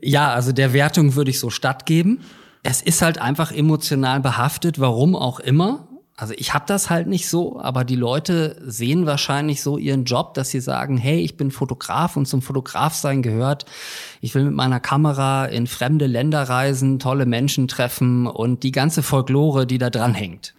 ja, 0.00 0.32
also 0.32 0.52
der 0.52 0.72
Wertung 0.72 1.14
würde 1.14 1.30
ich 1.30 1.38
so 1.38 1.50
stattgeben 1.50 2.20
es 2.66 2.82
ist 2.82 3.00
halt 3.00 3.18
einfach 3.18 3.52
emotional 3.52 4.20
behaftet, 4.20 4.80
warum 4.80 5.14
auch 5.14 5.38
immer. 5.38 5.85
Also 6.18 6.32
ich 6.38 6.54
habe 6.54 6.64
das 6.66 6.88
halt 6.88 7.08
nicht 7.08 7.28
so, 7.28 7.60
aber 7.60 7.84
die 7.84 7.94
Leute 7.94 8.56
sehen 8.64 9.04
wahrscheinlich 9.04 9.62
so 9.62 9.76
ihren 9.76 10.04
Job, 10.04 10.32
dass 10.32 10.48
sie 10.48 10.60
sagen, 10.60 10.96
hey, 10.96 11.20
ich 11.20 11.36
bin 11.36 11.50
Fotograf 11.50 12.16
und 12.16 12.24
zum 12.24 12.40
Fotograf 12.40 12.94
sein 12.94 13.20
gehört, 13.20 13.66
ich 14.22 14.34
will 14.34 14.44
mit 14.44 14.54
meiner 14.54 14.80
Kamera 14.80 15.44
in 15.44 15.66
fremde 15.66 16.06
Länder 16.06 16.42
reisen, 16.44 16.98
tolle 16.98 17.26
Menschen 17.26 17.68
treffen 17.68 18.26
und 18.26 18.62
die 18.62 18.72
ganze 18.72 19.02
Folklore, 19.02 19.66
die 19.66 19.76
da 19.76 19.90
dran 19.90 20.14
hängt. 20.14 20.54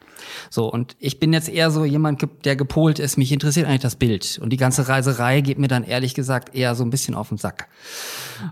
So, 0.50 0.72
und 0.72 0.96
ich 1.00 1.20
bin 1.20 1.34
jetzt 1.34 1.50
eher 1.50 1.72
so 1.72 1.86
jemand, 1.86 2.28
der 2.46 2.56
gepolt 2.56 3.00
ist, 3.00 3.18
mich 3.18 3.32
interessiert 3.32 3.68
eigentlich 3.68 3.82
das 3.82 3.96
Bild. 3.96 4.40
Und 4.42 4.52
die 4.52 4.58
ganze 4.58 4.88
Reiserei 4.88 5.42
geht 5.42 5.60
mir 5.60 5.68
dann 5.68 5.84
ehrlich 5.84 6.14
gesagt 6.14 6.56
eher 6.56 6.76
so 6.76 6.84
ein 6.84 6.90
bisschen 6.90 7.16
auf 7.16 7.30
den 7.30 7.38
Sack. 7.38 7.68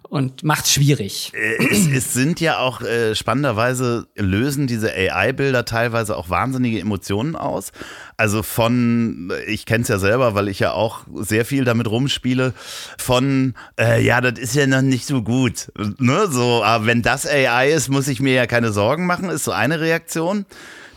Und 0.10 0.44
macht's 0.44 0.72
schwierig. 0.72 1.32
Äh, 1.34 1.64
es, 1.72 1.88
es 1.88 2.14
sind 2.14 2.40
ja 2.40 2.60
auch 2.60 2.82
äh, 2.82 3.16
spannenderweise 3.16 4.08
lösen 4.16 4.68
diese 4.68 4.92
AI-Bilder 4.92 5.66
teilweise 5.66 6.18
auch 6.18 6.30
wahnsinnige 6.30 6.80
Emotionen 6.80 7.36
aus. 7.36 7.72
Also 8.18 8.44
von, 8.44 9.32
ich 9.48 9.66
kenne 9.66 9.84
es 9.84 9.88
ja 9.90 10.00
selber, 10.00 10.36
weil 10.36 10.48
ich 10.48 10.60
ja 10.60 10.72
auch 10.72 11.02
sehr 11.14 11.46
viel 11.46 11.66
damit 11.66 11.90
rumspiele, 11.90 12.54
von, 12.98 13.54
äh, 13.80 14.04
ja, 14.04 14.22
das 14.22 14.40
ist 14.40 14.56
ja 14.56 14.66
noch 14.68 14.82
nicht 14.82 15.06
so 15.06 15.22
gut. 15.22 15.72
Ne? 15.98 16.28
So, 16.30 16.64
aber 16.64 16.86
wenn 16.86 17.02
das 17.02 17.28
AI 17.28 17.72
ist, 17.72 17.90
muss 17.90 18.08
ich 18.08 18.20
mir 18.20 18.34
ja 18.34 18.48
keine 18.48 18.72
Sorgen 18.72 19.06
machen, 19.06 19.30
ist 19.30 19.44
so 19.44 19.52
eine 19.52 19.80
Reaktion 19.80 20.46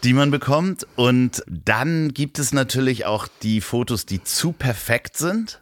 die 0.05 0.13
man 0.13 0.31
bekommt. 0.31 0.87
Und 0.97 1.43
dann 1.47 2.13
gibt 2.15 2.39
es 2.39 2.53
natürlich 2.53 3.07
auch 3.07 3.29
die 3.43 3.61
Fotos, 3.61 4.07
die 4.07 4.23
zu 4.23 4.53
perfekt 4.53 5.17
sind. 5.17 5.61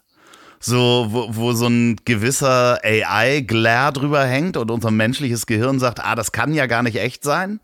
So, 0.58 1.08
wo, 1.10 1.28
wo 1.36 1.52
so 1.52 1.66
ein 1.66 1.96
gewisser 2.04 2.80
AI-Glare 2.82 3.92
drüber 3.92 4.24
hängt 4.24 4.56
und 4.56 4.70
unser 4.70 4.90
menschliches 4.90 5.46
Gehirn 5.46 5.78
sagt, 5.78 6.02
ah, 6.02 6.14
das 6.14 6.32
kann 6.32 6.54
ja 6.54 6.66
gar 6.66 6.82
nicht 6.82 6.96
echt 6.96 7.22
sein. 7.22 7.60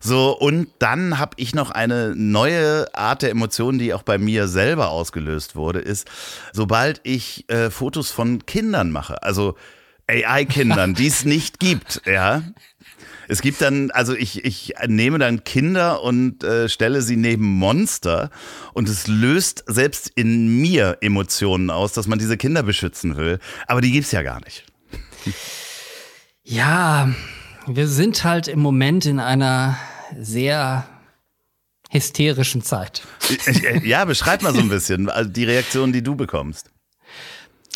So, 0.00 0.36
und 0.36 0.68
dann 0.80 1.18
habe 1.18 1.32
ich 1.36 1.54
noch 1.54 1.70
eine 1.70 2.12
neue 2.14 2.94
Art 2.94 3.22
der 3.22 3.30
Emotionen, 3.30 3.78
die 3.78 3.94
auch 3.94 4.02
bei 4.02 4.18
mir 4.18 4.48
selber 4.48 4.90
ausgelöst 4.90 5.56
wurde, 5.56 5.78
ist, 5.78 6.06
sobald 6.52 7.00
ich 7.04 7.48
äh, 7.48 7.70
Fotos 7.70 8.10
von 8.10 8.44
Kindern 8.44 8.90
mache, 8.90 9.22
also 9.22 9.56
AI-Kindern, 10.06 10.92
die 10.94 11.06
es 11.06 11.24
nicht 11.24 11.58
gibt, 11.58 12.02
ja, 12.04 12.42
es 13.28 13.42
gibt 13.42 13.60
dann, 13.60 13.90
also 13.90 14.14
ich, 14.14 14.44
ich 14.44 14.74
nehme 14.86 15.18
dann 15.18 15.44
Kinder 15.44 16.02
und 16.02 16.44
äh, 16.44 16.68
stelle 16.68 17.02
sie 17.02 17.16
neben 17.16 17.44
Monster 17.44 18.30
und 18.72 18.88
es 18.88 19.06
löst 19.06 19.64
selbst 19.66 20.10
in 20.14 20.60
mir 20.60 20.98
Emotionen 21.00 21.70
aus, 21.70 21.92
dass 21.92 22.06
man 22.06 22.18
diese 22.18 22.36
Kinder 22.36 22.62
beschützen 22.62 23.16
will. 23.16 23.38
Aber 23.66 23.80
die 23.80 23.92
gibt's 23.92 24.12
ja 24.12 24.22
gar 24.22 24.40
nicht. 24.44 24.64
Ja, 26.42 27.08
wir 27.66 27.88
sind 27.88 28.24
halt 28.24 28.48
im 28.48 28.60
Moment 28.60 29.06
in 29.06 29.18
einer 29.18 29.78
sehr 30.18 30.86
hysterischen 31.90 32.62
Zeit. 32.62 33.02
Äh, 33.46 33.86
ja, 33.86 34.04
beschreib 34.04 34.42
mal 34.42 34.52
so 34.52 34.60
ein 34.60 34.68
bisschen 34.68 35.08
also 35.08 35.30
die 35.30 35.44
Reaktion, 35.44 35.92
die 35.92 36.02
du 36.02 36.16
bekommst. 36.16 36.70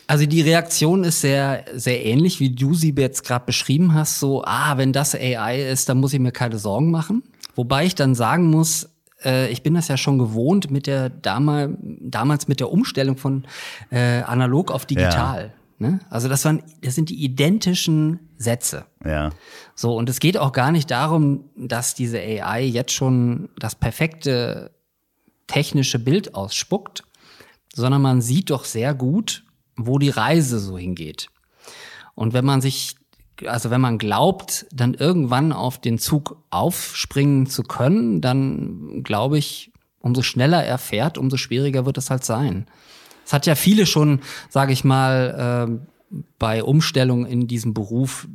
Also 0.09 0.25
die 0.25 0.41
Reaktion 0.41 1.05
ist 1.05 1.21
sehr, 1.21 1.67
sehr 1.75 2.05
ähnlich, 2.05 2.41
wie 2.41 2.50
du 2.50 2.73
sie 2.73 2.95
jetzt 2.97 3.25
gerade 3.25 3.45
beschrieben 3.45 3.93
hast. 3.93 4.19
So, 4.19 4.43
ah, 4.43 4.79
wenn 4.79 4.95
das 4.95 5.15
AI 5.15 5.71
ist, 5.71 5.91
dann 5.91 5.99
muss 5.99 6.15
ich 6.15 6.19
mir 6.19 6.33
keine 6.33 6.59
Sorgen 6.59 6.91
machen. 6.91 7.23
Wobei 7.55 7.85
ich 7.85 7.95
dann 7.95 8.15
sagen 8.15 8.49
muss, 8.49 8.88
äh, 9.23 9.50
ich 9.50 9.62
bin 9.62 9.75
das 9.75 9.88
ja 9.88 9.99
schon 9.99 10.19
gewohnt 10.19 10.71
mit 10.71 10.87
der 10.87 11.11
damal, 11.11 11.77
damals 11.83 12.49
mit 12.49 12.59
der 12.59 12.73
Umstellung 12.73 13.19
von 13.19 13.47
äh, 13.91 14.23
analog 14.23 14.71
auf 14.71 14.87
digital. 14.87 15.53
Ja. 15.79 15.91
Ne? 15.91 16.00
Also 16.09 16.29
das 16.29 16.43
waren, 16.47 16.62
das 16.81 16.95
sind 16.95 17.11
die 17.11 17.23
identischen 17.23 18.31
Sätze. 18.38 18.87
Ja. 19.05 19.29
So 19.75 19.95
und 19.95 20.09
es 20.09 20.21
geht 20.21 20.38
auch 20.38 20.53
gar 20.53 20.73
nicht 20.73 20.91
darum, 20.91 21.45
dass 21.55 21.95
diese 21.95 22.19
AI 22.19 22.65
jetzt 22.65 22.93
schon 22.93 23.50
das 23.59 23.75
perfekte 23.75 24.71
technische 25.47 25.99
Bild 25.99 26.35
ausspuckt, 26.35 27.05
sondern 27.75 28.00
man 28.00 28.23
sieht 28.23 28.49
doch 28.49 28.65
sehr 28.65 28.95
gut, 28.95 29.45
wo 29.78 29.99
die 29.99 30.11
Reise 30.11 30.58
so 30.58 30.76
hingeht. 30.76 31.28
Und 32.14 32.35
wenn 32.35 32.44
man 32.44 32.61
sich, 32.61 32.97
also 33.47 33.70
wenn 33.70 33.80
man 33.80 33.97
glaubt, 33.97 34.66
dann 34.73 34.94
irgendwann 34.94 35.52
auf 35.52 35.80
den 35.80 35.99
Zug 35.99 36.42
aufspringen 36.50 37.47
zu 37.47 37.62
können, 37.62 38.20
dann 38.20 39.02
glaube 39.04 39.38
ich, 39.38 39.73
umso 40.00 40.23
schneller 40.23 40.62
er 40.64 40.78
fährt, 40.78 41.16
umso 41.16 41.37
schwieriger 41.37 41.87
wird 41.87 41.97
es 41.97 42.11
halt 42.11 42.25
sein. 42.25 42.66
Es 43.25 43.32
hat 43.32 43.47
ja 43.47 43.54
viele 43.54 43.87
schon, 43.87 44.20
sage 44.49 44.73
ich 44.73 44.85
mal, 44.85 45.78
äh, 46.11 46.16
bei 46.38 46.64
Umstellung 46.64 47.26
in 47.26 47.47
diesem 47.47 47.75
Beruf 47.75 48.26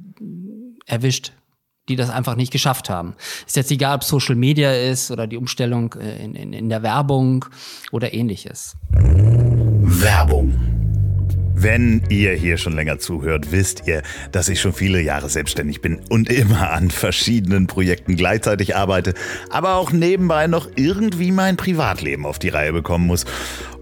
erwischt, 0.85 1.33
die 1.89 1.95
das 1.95 2.09
einfach 2.09 2.35
nicht 2.35 2.51
geschafft 2.51 2.89
haben. 2.89 3.15
Ist 3.45 3.55
jetzt 3.55 3.71
egal, 3.71 3.95
ob 3.95 4.03
Social 4.03 4.35
Media 4.35 4.71
ist 4.73 5.12
oder 5.12 5.27
die 5.27 5.38
Umstellung 5.38 5.93
äh, 5.93 6.23
in, 6.23 6.35
in, 6.35 6.53
in 6.53 6.69
der 6.69 6.83
Werbung 6.83 7.45
oder 7.91 8.13
ähnliches. 8.13 8.75
Werbung 8.91 10.73
wenn 11.55 12.03
ihr 12.10 12.33
hier 12.33 12.57
schon 12.57 12.74
länger 12.74 13.00
zuhört, 13.00 13.51
wisst 13.51 13.83
ihr, 13.88 14.01
dass 14.31 14.50
ich 14.50 14.60
schon 14.60 14.74
viele 14.74 15.01
Jahre 15.01 15.29
selbstständig 15.29 15.81
bin 15.81 16.01
und 16.10 16.29
immer 16.29 16.72
an 16.72 16.91
verschiedenen 16.91 17.67
Projekten 17.67 18.15
gleichzeitig 18.15 18.75
arbeite, 18.75 19.13
aber 19.50 19.75
auch 19.75 19.91
nebenbei 19.91 20.48
noch 20.48 20.69
irgendwie 20.75 21.31
mein 21.31 21.57
Privatleben 21.57 22.25
auf 22.25 22.39
die 22.39 22.50
Reihe 22.50 22.74
bekommen 22.74 23.07
muss. 23.07 23.25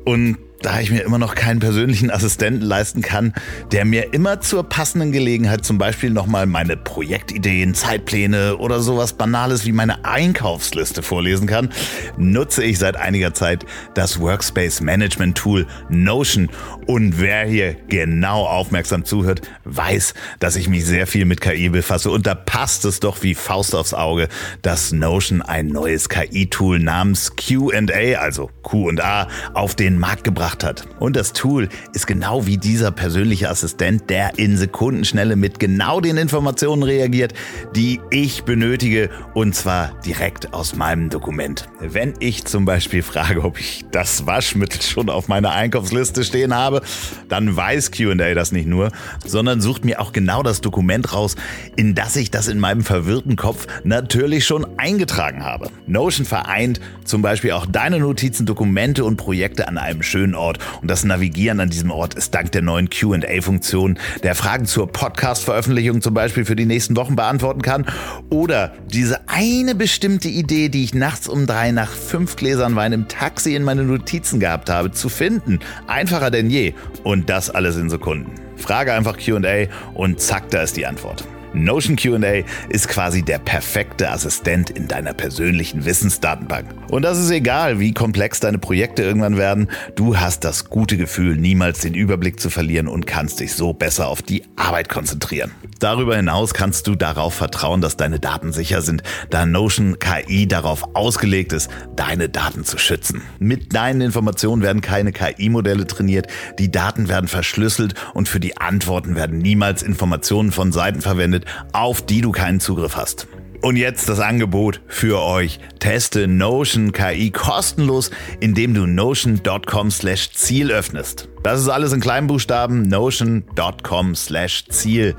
Und 0.03 0.37
da 0.61 0.79
ich 0.79 0.91
mir 0.91 1.01
immer 1.01 1.17
noch 1.17 1.35
keinen 1.35 1.59
persönlichen 1.59 2.11
Assistenten 2.11 2.63
leisten 2.63 3.01
kann, 3.01 3.33
der 3.71 3.85
mir 3.85 4.13
immer 4.13 4.41
zur 4.41 4.67
passenden 4.67 5.11
Gelegenheit 5.11 5.65
zum 5.65 5.77
Beispiel 5.77 6.09
nochmal 6.09 6.45
meine 6.45 6.77
Projektideen, 6.77 7.73
Zeitpläne 7.73 8.57
oder 8.57 8.79
sowas 8.81 9.13
Banales 9.13 9.65
wie 9.65 9.71
meine 9.71 10.05
Einkaufsliste 10.05 11.03
vorlesen 11.03 11.47
kann, 11.47 11.69
nutze 12.17 12.63
ich 12.63 12.79
seit 12.79 12.95
einiger 12.95 13.33
Zeit 13.33 13.65
das 13.93 14.19
Workspace 14.19 14.81
Management 14.81 15.37
Tool 15.37 15.67
Notion. 15.89 16.49
Und 16.85 17.19
wer 17.19 17.45
hier 17.45 17.75
genau 17.87 18.45
aufmerksam 18.45 19.05
zuhört, 19.05 19.41
weiß, 19.65 20.13
dass 20.39 20.55
ich 20.55 20.67
mich 20.67 20.85
sehr 20.85 21.07
viel 21.07 21.25
mit 21.25 21.41
KI 21.41 21.69
befasse. 21.69 22.11
Und 22.11 22.27
da 22.27 22.35
passt 22.35 22.85
es 22.85 22.99
doch 22.99 23.23
wie 23.23 23.35
Faust 23.35 23.75
aufs 23.75 23.93
Auge, 23.93 24.27
dass 24.61 24.91
Notion 24.91 25.41
ein 25.41 25.67
neues 25.67 26.09
KI-Tool 26.09 26.79
namens 26.79 27.35
QA, 27.35 28.19
also 28.19 28.49
Q&A, 28.61 29.27
auf 29.53 29.75
den 29.75 29.97
Markt 29.97 30.23
gebracht 30.23 30.50
gemacht 30.51 30.63
hat. 30.63 30.87
Und 30.99 31.15
das 31.15 31.33
Tool 31.33 31.69
ist 31.93 32.07
genau 32.07 32.45
wie 32.45 32.57
dieser 32.57 32.91
persönliche 32.91 33.49
Assistent, 33.49 34.09
der 34.09 34.37
in 34.37 34.57
Sekundenschnelle 34.57 35.35
mit 35.35 35.59
genau 35.59 36.01
den 36.01 36.17
Informationen 36.17 36.83
reagiert, 36.83 37.33
die 37.75 37.99
ich 38.09 38.43
benötige 38.43 39.09
und 39.33 39.55
zwar 39.55 39.91
direkt 40.05 40.53
aus 40.53 40.75
meinem 40.75 41.09
Dokument. 41.09 41.69
Wenn 41.79 42.13
ich 42.19 42.45
zum 42.45 42.65
Beispiel 42.65 43.03
frage, 43.03 43.43
ob 43.43 43.59
ich 43.59 43.85
das 43.91 44.25
Waschmittel 44.25 44.81
schon 44.81 45.09
auf 45.09 45.27
meiner 45.27 45.51
Einkaufsliste 45.51 46.23
stehen 46.23 46.53
habe, 46.53 46.81
dann 47.29 47.55
weiß 47.55 47.91
QA 47.91 48.33
das 48.33 48.51
nicht 48.51 48.67
nur, 48.67 48.91
sondern 49.25 49.61
sucht 49.61 49.85
mir 49.85 49.99
auch 49.99 50.11
genau 50.11 50.43
das 50.43 50.61
Dokument 50.61 51.13
raus, 51.13 51.35
in 51.75 51.95
das 51.95 52.15
ich 52.15 52.31
das 52.31 52.47
in 52.47 52.59
meinem 52.59 52.83
verwirrten 52.83 53.35
Kopf 53.35 53.67
natürlich 53.83 54.45
schon 54.45 54.67
eingetragen 54.77 55.43
habe. 55.43 55.69
Notion 55.87 56.25
vereint 56.25 56.79
zum 57.05 57.21
Beispiel 57.21 57.51
auch 57.51 57.65
deine 57.65 57.99
Notizen, 57.99 58.45
Dokumente 58.45 59.05
und 59.05 59.17
Projekte 59.17 59.67
an 59.67 59.77
einem 59.77 60.03
schönen 60.03 60.35
Ort. 60.41 60.59
Und 60.81 60.89
das 60.89 61.03
Navigieren 61.03 61.59
an 61.59 61.69
diesem 61.69 61.91
Ort 61.91 62.15
ist 62.15 62.33
dank 62.33 62.51
der 62.51 62.61
neuen 62.61 62.89
QA-Funktion, 62.89 63.97
der 64.23 64.35
Fragen 64.35 64.65
zur 64.65 64.91
Podcast-Veröffentlichung 64.91 66.01
zum 66.01 66.13
Beispiel 66.13 66.45
für 66.45 66.55
die 66.55 66.65
nächsten 66.65 66.95
Wochen 66.97 67.15
beantworten 67.15 67.61
kann. 67.61 67.85
Oder 68.29 68.73
diese 68.91 69.29
eine 69.29 69.75
bestimmte 69.75 70.27
Idee, 70.27 70.69
die 70.69 70.83
ich 70.83 70.93
nachts 70.93 71.27
um 71.27 71.45
drei 71.45 71.71
nach 71.71 71.91
fünf 71.91 72.35
Gläsern 72.35 72.75
Wein 72.75 72.93
im 72.93 73.07
Taxi 73.07 73.55
in 73.55 73.63
meine 73.63 73.83
Notizen 73.83 74.39
gehabt 74.39 74.69
habe, 74.69 74.91
zu 74.91 75.09
finden. 75.09 75.59
Einfacher 75.87 76.31
denn 76.31 76.49
je. 76.49 76.73
Und 77.03 77.29
das 77.29 77.49
alles 77.49 77.77
in 77.77 77.89
Sekunden. 77.89 78.31
Frage 78.57 78.93
einfach 78.93 79.17
QA 79.17 79.67
und 79.93 80.19
zack, 80.19 80.49
da 80.49 80.61
ist 80.61 80.77
die 80.77 80.85
Antwort. 80.85 81.23
Notion 81.53 81.97
QA 81.97 82.43
ist 82.69 82.87
quasi 82.87 83.23
der 83.23 83.37
perfekte 83.37 84.09
Assistent 84.09 84.69
in 84.69 84.87
deiner 84.87 85.13
persönlichen 85.13 85.85
Wissensdatenbank. 85.85 86.67
Und 86.89 87.01
das 87.03 87.19
ist 87.19 87.29
egal, 87.29 87.79
wie 87.79 87.93
komplex 87.93 88.39
deine 88.39 88.57
Projekte 88.57 89.03
irgendwann 89.03 89.37
werden, 89.37 89.69
du 89.95 90.17
hast 90.17 90.43
das 90.43 90.69
gute 90.69 90.97
Gefühl, 90.97 91.35
niemals 91.35 91.79
den 91.79 91.93
Überblick 91.93 92.39
zu 92.39 92.49
verlieren 92.49 92.87
und 92.87 93.05
kannst 93.05 93.39
dich 93.39 93.53
so 93.53 93.73
besser 93.73 94.07
auf 94.07 94.21
die 94.21 94.43
Arbeit 94.55 94.89
konzentrieren. 94.89 95.51
Darüber 95.79 96.15
hinaus 96.15 96.53
kannst 96.53 96.87
du 96.87 96.95
darauf 96.95 97.33
vertrauen, 97.33 97.81
dass 97.81 97.97
deine 97.97 98.19
Daten 98.19 98.53
sicher 98.53 98.81
sind, 98.81 99.03
da 99.29 99.45
Notion 99.45 99.97
KI 99.99 100.47
darauf 100.47 100.95
ausgelegt 100.95 101.53
ist, 101.53 101.69
deine 101.95 102.29
Daten 102.29 102.63
zu 102.63 102.77
schützen. 102.77 103.21
Mit 103.39 103.73
deinen 103.73 104.01
Informationen 104.01 104.61
werden 104.61 104.81
keine 104.81 105.11
KI-Modelle 105.11 105.87
trainiert, 105.87 106.27
die 106.59 106.71
Daten 106.71 107.09
werden 107.09 107.27
verschlüsselt 107.27 107.95
und 108.13 108.29
für 108.29 108.39
die 108.39 108.57
Antworten 108.57 109.15
werden 109.15 109.39
niemals 109.39 109.81
Informationen 109.81 110.51
von 110.51 110.71
Seiten 110.71 111.01
verwendet, 111.01 111.40
findet, 111.41 111.45
auf 111.73 112.01
die 112.01 112.21
du 112.21 112.31
keinen 112.31 112.59
Zugriff 112.59 112.95
hast. 112.95 113.27
Und 113.61 113.75
jetzt 113.75 114.09
das 114.09 114.19
Angebot 114.19 114.81
für 114.87 115.21
euch. 115.21 115.59
Teste 115.79 116.27
Notion 116.27 116.93
KI 116.93 117.29
kostenlos, 117.29 118.09
indem 118.39 118.73
du 118.73 118.87
notion.com 118.87 119.91
slash 119.91 120.31
Ziel 120.31 120.71
öffnest. 120.71 121.29
Das 121.43 121.61
ist 121.61 121.69
alles 121.69 121.93
in 121.93 122.01
kleinen 122.01 122.25
Buchstaben, 122.25 122.81
notion.com 122.83 124.15
slash 124.15 124.65
Ziel. 124.69 125.15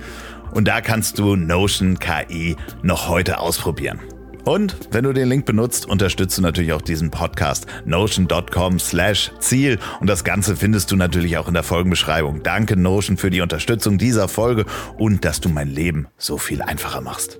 Und 0.53 0.67
da 0.67 0.81
kannst 0.81 1.21
du 1.21 1.37
Notion 1.37 2.01
KI 2.01 2.57
noch 2.83 3.09
heute 3.09 3.39
ausprobieren. 3.39 4.01
Und 4.45 4.77
wenn 4.91 5.05
du 5.05 5.13
den 5.13 5.29
Link 5.29 5.47
benutzt, 5.47 5.87
unterstützt 5.87 6.37
du 6.37 6.43
natürlich 6.43 6.73
auch 6.73 6.83
diesen 6.83 7.11
Podcast 7.11 7.67
notion.com 7.85 8.81
slash 8.81 9.31
Ziel. 9.39 9.79
Und 10.01 10.09
das 10.09 10.25
Ganze 10.25 10.57
findest 10.57 10.91
du 10.91 10.97
natürlich 10.97 11.39
auch 11.39 11.47
in 11.47 11.55
der 11.55 11.63
Folgenbeschreibung. 11.63 12.43
Danke 12.43 12.77
Notion 12.77 13.17
für 13.17 13.31
die 13.31 13.41
Unterstützung 13.41 13.99
dieser 13.99 14.27
Folge 14.27 14.67
und 14.99 15.25
dass 15.25 15.41
du 15.41 15.49
mein 15.49 15.69
Leben 15.69 16.09
so 16.19 16.39
viel 16.39 16.61
einfacher 16.61 17.01
machst. 17.01 17.39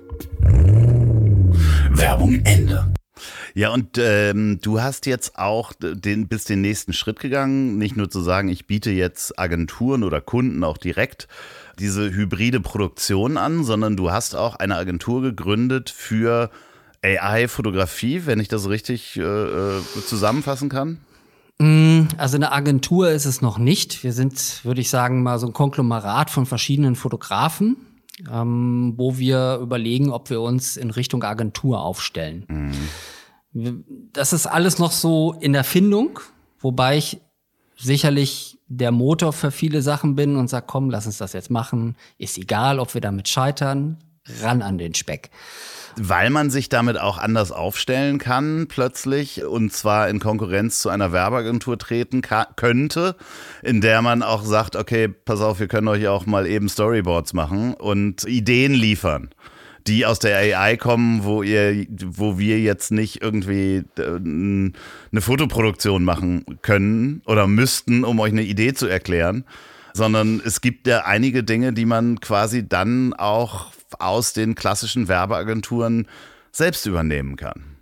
Werbung 1.91 2.41
Ende. 2.45 2.93
Ja, 3.53 3.69
und 3.69 3.97
ähm, 3.99 4.59
du 4.61 4.81
hast 4.81 5.05
jetzt 5.05 5.37
auch 5.37 5.73
den, 5.79 6.27
bis 6.27 6.45
den 6.45 6.61
nächsten 6.61 6.93
Schritt 6.93 7.19
gegangen, 7.19 7.77
nicht 7.77 7.95
nur 7.95 8.09
zu 8.09 8.21
sagen, 8.21 8.47
ich 8.47 8.65
biete 8.65 8.89
jetzt 8.89 9.37
Agenturen 9.37 10.03
oder 10.03 10.21
Kunden 10.21 10.63
auch 10.63 10.77
direkt 10.77 11.27
diese 11.79 12.11
hybride 12.11 12.61
Produktion 12.61 13.37
an, 13.37 13.63
sondern 13.63 13.95
du 13.95 14.11
hast 14.11 14.35
auch 14.35 14.55
eine 14.55 14.75
Agentur 14.75 15.21
gegründet 15.21 15.91
für 15.91 16.49
AI-Fotografie, 17.03 18.25
wenn 18.25 18.39
ich 18.39 18.47
das 18.47 18.69
richtig 18.69 19.17
äh, 19.17 19.21
äh, 19.21 19.81
zusammenfassen 20.07 20.69
kann? 20.69 20.99
Mm, 21.59 22.07
also 22.17 22.37
eine 22.37 22.51
Agentur 22.51 23.09
ist 23.09 23.25
es 23.25 23.41
noch 23.41 23.57
nicht. 23.57 24.03
Wir 24.03 24.13
sind, 24.13 24.63
würde 24.63 24.81
ich 24.81 24.89
sagen, 24.89 25.23
mal 25.23 25.39
so 25.39 25.47
ein 25.47 25.53
Konglomerat 25.53 26.29
von 26.29 26.45
verschiedenen 26.45 26.95
Fotografen, 26.95 27.77
ähm, 28.31 28.93
wo 28.97 29.17
wir 29.17 29.59
überlegen, 29.61 30.11
ob 30.11 30.29
wir 30.29 30.41
uns 30.41 30.77
in 30.77 30.91
Richtung 30.91 31.23
Agentur 31.23 31.81
aufstellen. 31.81 32.45
Mhm. 33.53 33.83
Das 34.13 34.33
ist 34.33 34.47
alles 34.47 34.79
noch 34.79 34.91
so 34.91 35.35
in 35.39 35.53
der 35.53 35.63
Findung, 35.63 36.19
wobei 36.59 36.97
ich 36.97 37.21
sicherlich 37.77 38.57
der 38.67 38.91
Motor 38.91 39.33
für 39.33 39.51
viele 39.51 39.81
Sachen 39.81 40.15
bin 40.15 40.37
und 40.37 40.49
sage, 40.49 40.65
komm, 40.67 40.89
lass 40.89 41.05
uns 41.05 41.17
das 41.17 41.33
jetzt 41.33 41.51
machen. 41.51 41.95
Ist 42.17 42.37
egal, 42.37 42.79
ob 42.79 42.93
wir 42.93 43.01
damit 43.01 43.27
scheitern, 43.27 43.97
ran 44.41 44.61
an 44.61 44.77
den 44.77 44.93
Speck. 44.93 45.29
Weil 45.95 46.31
man 46.31 46.49
sich 46.49 46.69
damit 46.69 46.99
auch 46.99 47.19
anders 47.19 47.51
aufstellen 47.51 48.17
kann 48.17 48.67
plötzlich 48.67 49.43
und 49.43 49.71
zwar 49.71 50.09
in 50.09 50.19
Konkurrenz 50.19 50.79
zu 50.79 50.89
einer 50.89 51.11
Werbeagentur 51.11 51.77
treten 51.77 52.21
könnte, 52.55 53.15
in 53.61 53.79
der 53.79 54.01
man 54.01 54.23
auch 54.23 54.43
sagt, 54.43 54.75
okay, 54.75 55.07
pass 55.07 55.41
auf, 55.41 55.59
wir 55.59 55.67
können 55.67 55.87
euch 55.87 56.07
auch 56.07 56.25
mal 56.25 56.47
eben 56.47 56.67
Storyboards 56.67 57.33
machen 57.33 57.75
und 57.75 58.23
Ideen 58.25 58.73
liefern 58.73 59.29
die 59.87 60.05
aus 60.05 60.19
der 60.19 60.37
AI 60.37 60.77
kommen, 60.77 61.23
wo 61.23 61.43
ihr, 61.43 61.85
wo 62.05 62.37
wir 62.37 62.59
jetzt 62.59 62.91
nicht 62.91 63.21
irgendwie 63.21 63.83
äh, 63.97 64.15
eine 64.15 65.21
Fotoproduktion 65.21 66.03
machen 66.03 66.45
können 66.61 67.21
oder 67.25 67.47
müssten, 67.47 68.03
um 68.03 68.19
euch 68.19 68.31
eine 68.31 68.43
Idee 68.43 68.73
zu 68.73 68.87
erklären, 68.87 69.43
sondern 69.93 70.41
es 70.43 70.61
gibt 70.61 70.87
ja 70.87 71.05
einige 71.05 71.43
Dinge, 71.43 71.73
die 71.73 71.85
man 71.85 72.19
quasi 72.19 72.67
dann 72.67 73.13
auch 73.13 73.71
aus 73.99 74.33
den 74.33 74.55
klassischen 74.55 75.07
Werbeagenturen 75.07 76.07
selbst 76.51 76.85
übernehmen 76.85 77.35
kann. 77.35 77.73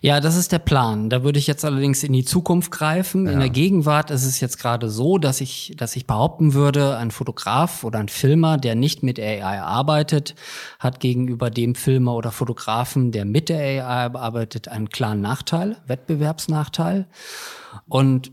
Ja, 0.00 0.20
das 0.20 0.36
ist 0.36 0.52
der 0.52 0.58
Plan. 0.58 1.10
Da 1.10 1.22
würde 1.22 1.38
ich 1.38 1.46
jetzt 1.46 1.64
allerdings 1.64 2.02
in 2.02 2.12
die 2.12 2.24
Zukunft 2.24 2.70
greifen. 2.70 3.26
Ja. 3.26 3.32
In 3.32 3.40
der 3.40 3.50
Gegenwart 3.50 4.10
ist 4.10 4.24
es 4.24 4.40
jetzt 4.40 4.58
gerade 4.58 4.88
so, 4.88 5.18
dass 5.18 5.40
ich, 5.40 5.74
dass 5.76 5.96
ich 5.96 6.06
behaupten 6.06 6.54
würde, 6.54 6.96
ein 6.96 7.10
Fotograf 7.10 7.84
oder 7.84 7.98
ein 7.98 8.08
Filmer, 8.08 8.56
der 8.56 8.74
nicht 8.74 9.02
mit 9.02 9.18
AI 9.18 9.60
arbeitet, 9.60 10.34
hat 10.78 11.00
gegenüber 11.00 11.50
dem 11.50 11.74
Filmer 11.74 12.14
oder 12.14 12.32
Fotografen, 12.32 13.12
der 13.12 13.24
mit 13.24 13.48
der 13.48 13.58
AI 13.58 14.14
arbeitet, 14.14 14.68
einen 14.68 14.88
klaren 14.88 15.20
Nachteil, 15.20 15.76
Wettbewerbsnachteil. 15.86 17.06
Und 17.88 18.30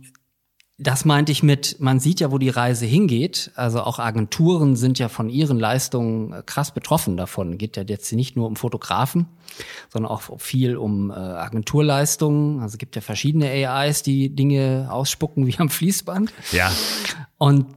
das 0.77 1.05
meinte 1.05 1.31
ich 1.31 1.41
mit, 1.41 1.77
man 1.79 2.01
sieht 2.01 2.19
ja, 2.19 2.31
wo 2.31 2.37
die 2.37 2.49
Reise 2.49 2.85
hingeht. 2.85 3.51
Also 3.55 3.81
auch 3.81 3.97
Agenturen 3.97 4.75
sind 4.75 4.99
ja 4.99 5.07
von 5.07 5.29
ihren 5.29 5.57
Leistungen 5.57 6.33
äh, 6.33 6.43
krass 6.45 6.73
betroffen 6.73 7.15
davon. 7.15 7.57
Geht 7.57 7.77
ja 7.77 7.83
jetzt 7.83 8.11
nicht 8.11 8.35
nur 8.35 8.47
um 8.47 8.57
Fotografen, 8.57 9.27
sondern 9.89 10.11
auch 10.11 10.39
viel 10.39 10.75
um 10.75 11.11
äh, 11.11 11.13
Agenturleistungen. 11.13 12.59
Also 12.61 12.73
es 12.73 12.77
gibt 12.77 12.95
ja 12.95 13.01
verschiedene 13.01 13.47
AIs, 13.47 14.03
die 14.03 14.35
Dinge 14.35 14.89
ausspucken 14.91 15.47
wie 15.47 15.57
am 15.57 15.69
Fließband. 15.69 16.33
Ja. 16.51 16.69
Und 17.37 17.67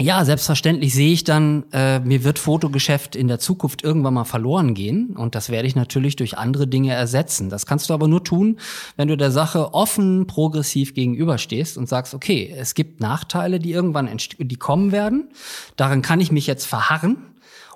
ja, 0.00 0.24
selbstverständlich 0.24 0.94
sehe 0.94 1.12
ich 1.12 1.24
dann, 1.24 1.64
äh, 1.72 1.98
mir 1.98 2.22
wird 2.22 2.38
Fotogeschäft 2.38 3.16
in 3.16 3.26
der 3.26 3.40
Zukunft 3.40 3.82
irgendwann 3.82 4.14
mal 4.14 4.24
verloren 4.24 4.74
gehen 4.74 5.16
und 5.16 5.34
das 5.34 5.50
werde 5.50 5.66
ich 5.66 5.74
natürlich 5.74 6.14
durch 6.14 6.38
andere 6.38 6.68
Dinge 6.68 6.92
ersetzen. 6.92 7.50
Das 7.50 7.66
kannst 7.66 7.90
du 7.90 7.94
aber 7.94 8.06
nur 8.06 8.22
tun, 8.22 8.60
wenn 8.96 9.08
du 9.08 9.16
der 9.16 9.32
Sache 9.32 9.74
offen, 9.74 10.28
progressiv 10.28 10.94
gegenüberstehst 10.94 11.76
und 11.76 11.88
sagst, 11.88 12.14
okay, 12.14 12.54
es 12.56 12.74
gibt 12.74 13.00
Nachteile, 13.00 13.58
die 13.58 13.72
irgendwann 13.72 14.08
die 14.38 14.56
kommen 14.56 14.92
werden. 14.92 15.30
Daran 15.74 16.00
kann 16.00 16.20
ich 16.20 16.30
mich 16.30 16.46
jetzt 16.46 16.66
verharren. 16.66 17.16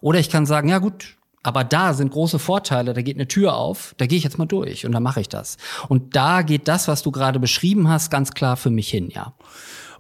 Oder 0.01 0.21
ich 0.21 0.31
kann 0.31 0.47
sagen, 0.47 0.69
ja 0.69 0.79
gut, 0.79 1.17
aber 1.43 1.65
da 1.65 1.93
sind 1.93 2.13
große 2.13 2.39
Vorteile, 2.39 2.95
da 2.95 3.03
geht 3.03 3.17
eine 3.17 3.27
Tür 3.27 3.57
auf, 3.57 3.95
da 3.99 4.07
gehe 4.07 4.19
ich 4.19 4.25
jetzt 4.25 4.39
mal 4.39 4.47
durch 4.47 4.87
und 4.87 4.93
dann 4.93 5.03
mache 5.03 5.21
ich 5.21 5.29
das. 5.29 5.57
Und 5.89 6.15
da 6.15 6.43
geht 6.43 6.69
das, 6.69 6.87
was 6.87 7.03
du 7.03 7.11
gerade 7.11 7.41
beschrieben 7.41 7.89
hast, 7.89 8.11
ganz 8.11 8.33
klar 8.33 8.57
für 8.57 8.71
mich 8.71 8.89
hin, 8.89 9.11
ja. 9.11 9.35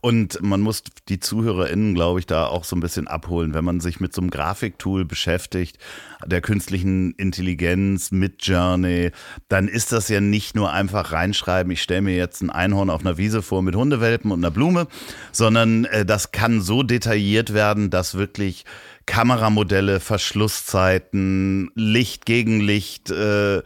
Und 0.04 0.42
man 0.42 0.60
muss 0.60 0.82
die 1.08 1.20
ZuhörerInnen, 1.20 1.94
glaube 1.94 2.18
ich, 2.18 2.26
da 2.26 2.46
auch 2.46 2.64
so 2.64 2.74
ein 2.74 2.80
bisschen 2.80 3.06
abholen, 3.06 3.54
wenn 3.54 3.64
man 3.64 3.78
sich 3.78 4.00
mit 4.00 4.12
so 4.12 4.20
einem 4.20 4.30
Grafiktool 4.30 5.04
beschäftigt, 5.04 5.78
der 6.26 6.40
künstlichen 6.40 7.12
Intelligenz, 7.12 8.10
mit 8.10 8.44
Journey, 8.44 9.12
dann 9.48 9.68
ist 9.68 9.92
das 9.92 10.08
ja 10.08 10.20
nicht 10.20 10.56
nur 10.56 10.72
einfach 10.72 11.12
reinschreiben, 11.12 11.70
ich 11.70 11.82
stelle 11.82 12.02
mir 12.02 12.16
jetzt 12.16 12.42
ein 12.42 12.50
Einhorn 12.50 12.90
auf 12.90 13.02
einer 13.02 13.16
Wiese 13.16 13.42
vor 13.42 13.62
mit 13.62 13.76
Hundewelpen 13.76 14.32
und 14.32 14.40
einer 14.40 14.50
Blume, 14.50 14.88
sondern 15.30 15.84
äh, 15.84 16.04
das 16.04 16.32
kann 16.32 16.60
so 16.60 16.82
detailliert 16.82 17.54
werden, 17.54 17.88
dass 17.88 18.16
wirklich 18.16 18.64
Kameramodelle, 19.06 20.00
Verschlusszeiten, 20.00 21.70
Licht 21.76 22.26
gegen 22.26 22.60
Licht, 22.60 23.12
äh, 23.12 23.62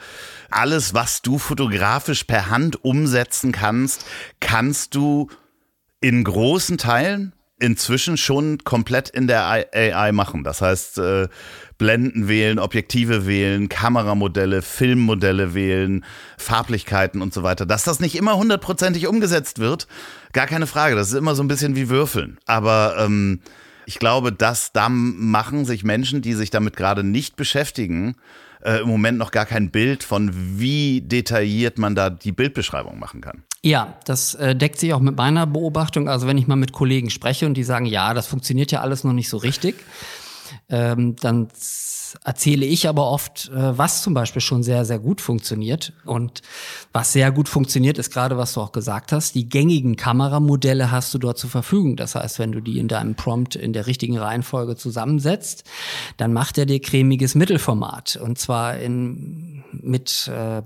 alles, 0.51 0.92
was 0.92 1.22
du 1.22 1.38
fotografisch 1.38 2.25
per 2.25 2.51
Hand 2.51 2.85
umsetzen 2.85 3.53
kannst, 3.53 4.05
kannst 4.38 4.94
du 4.94 5.29
in 6.07 6.23
großen 6.23 6.79
Teilen 6.79 7.33
inzwischen 7.59 8.16
schon 8.16 8.59
komplett 8.59 9.09
in 9.09 9.27
der 9.27 9.45
AI 9.45 10.12
machen. 10.12 10.45
Das 10.45 10.62
heißt, 10.62 10.99
äh, 10.99 11.27
Blenden 11.79 12.29
wählen, 12.29 12.61
Objektive 12.61 13.27
wählen, 13.27 13.69
Kameramodelle, 13.69 14.62
Filmmodelle 14.62 15.53
wählen, 15.53 16.05
Farblichkeiten 16.38 17.23
und 17.23 17.35
so 17.35 17.42
weiter. 17.42 17.66
Dass 17.66 17.83
das 17.83 17.99
nicht 17.99 18.14
immer 18.14 18.37
hundertprozentig 18.37 19.09
umgesetzt 19.09 19.59
wird, 19.59 19.88
gar 20.33 20.47
keine 20.47 20.69
Frage. 20.69 20.95
Das 20.95 21.09
ist 21.09 21.14
immer 21.14 21.35
so 21.35 21.42
ein 21.42 21.49
bisschen 21.49 21.75
wie 21.75 21.88
Würfeln. 21.88 22.38
Aber 22.47 22.95
ähm, 23.01 23.40
ich 23.85 23.99
glaube, 23.99 24.31
dass 24.31 24.71
da 24.71 24.88
machen 24.88 25.64
sich 25.64 25.83
Menschen, 25.83 26.23
die 26.23 26.35
sich 26.35 26.51
damit 26.51 26.77
gerade 26.77 27.03
nicht 27.03 27.35
beschäftigen, 27.35 28.14
äh, 28.62 28.81
im 28.81 28.88
Moment 28.88 29.19
noch 29.19 29.33
gar 29.33 29.47
kein 29.47 29.73
Bild 29.73 30.05
von, 30.05 30.31
wie 30.33 31.01
detailliert 31.01 31.79
man 31.79 31.97
da 31.97 32.11
die 32.11 32.33
Bildbeschreibung 32.33 32.97
machen 32.97 33.23
kann. 33.23 33.42
Ja, 33.66 33.94
das 34.05 34.35
äh, 34.35 34.55
deckt 34.55 34.79
sich 34.79 34.94
auch 34.94 35.00
mit 35.00 35.16
meiner 35.16 35.44
Beobachtung. 35.44 36.09
Also 36.09 36.29
wenn 36.29 36.38
ich 36.38 36.46
mal 36.46 36.55
mit 36.55 36.70
Kollegen 36.70 37.11
spreche 37.11 37.46
und 37.46 37.55
die 37.55 37.64
sagen, 37.64 37.85
ja, 37.85 38.14
das 38.14 38.29
funktioniert 38.29 38.70
ja 38.70 38.81
alles 38.81 39.02
noch 39.02 39.12
nicht 39.12 39.29
so 39.29 39.38
richtig, 39.38 39.74
ähm, 40.68 41.16
dann 41.16 41.48
erzähle 42.22 42.64
ich 42.64 42.88
aber 42.88 43.11
oft, 43.11 43.50
äh, 43.52 43.76
was 43.76 44.02
zum 44.02 44.14
Beispiel 44.14 44.40
schon 44.40 44.62
sehr, 44.62 44.85
sehr 44.85 45.00
gut 45.00 45.20
funktioniert. 45.20 45.94
Und 46.05 46.42
was 46.92 47.12
sehr 47.12 47.33
gut 47.33 47.48
funktioniert, 47.48 47.98
ist 47.98 48.12
gerade, 48.12 48.38
was 48.38 48.52
du 48.52 48.61
auch 48.61 48.70
gesagt 48.70 49.11
hast, 49.11 49.35
die 49.35 49.48
gängigen 49.48 49.96
Kameramodelle 49.96 50.92
hast 50.92 51.12
du 51.12 51.18
dort 51.18 51.37
zur 51.37 51.50
Verfügung. 51.50 51.96
Das 51.96 52.14
heißt, 52.14 52.38
wenn 52.38 52.52
du 52.52 52.61
die 52.61 52.79
in 52.79 52.87
deinem 52.87 53.16
Prompt 53.16 53.57
in 53.57 53.72
der 53.72 53.88
richtigen 53.88 54.16
Reihenfolge 54.16 54.76
zusammensetzt, 54.76 55.64
dann 56.18 56.33
macht 56.33 56.57
er 56.57 56.66
dir 56.66 56.81
cremiges 56.81 57.35
Mittelformat. 57.35 58.14
Und 58.22 58.38
zwar 58.38 58.79
in, 58.79 59.64
mit 59.72 60.29
äh, 60.29 60.62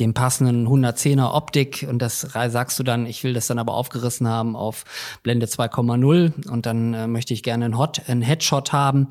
dem 0.00 0.12
passenden 0.12 0.66
110er 0.66 1.34
Optik 1.34 1.86
und 1.88 2.00
das 2.00 2.20
sagst 2.20 2.78
du 2.78 2.82
dann, 2.82 3.06
ich 3.06 3.22
will 3.22 3.32
das 3.32 3.46
dann 3.46 3.58
aber 3.58 3.74
aufgerissen 3.74 4.26
haben 4.26 4.56
auf 4.56 4.84
Blende 5.22 5.46
2,0 5.46 6.48
und 6.48 6.66
dann 6.66 6.94
äh, 6.94 7.06
möchte 7.06 7.32
ich 7.32 7.42
gerne 7.42 7.66
einen, 7.66 7.78
Hot, 7.78 8.02
einen 8.08 8.22
Headshot 8.22 8.72
haben. 8.72 9.08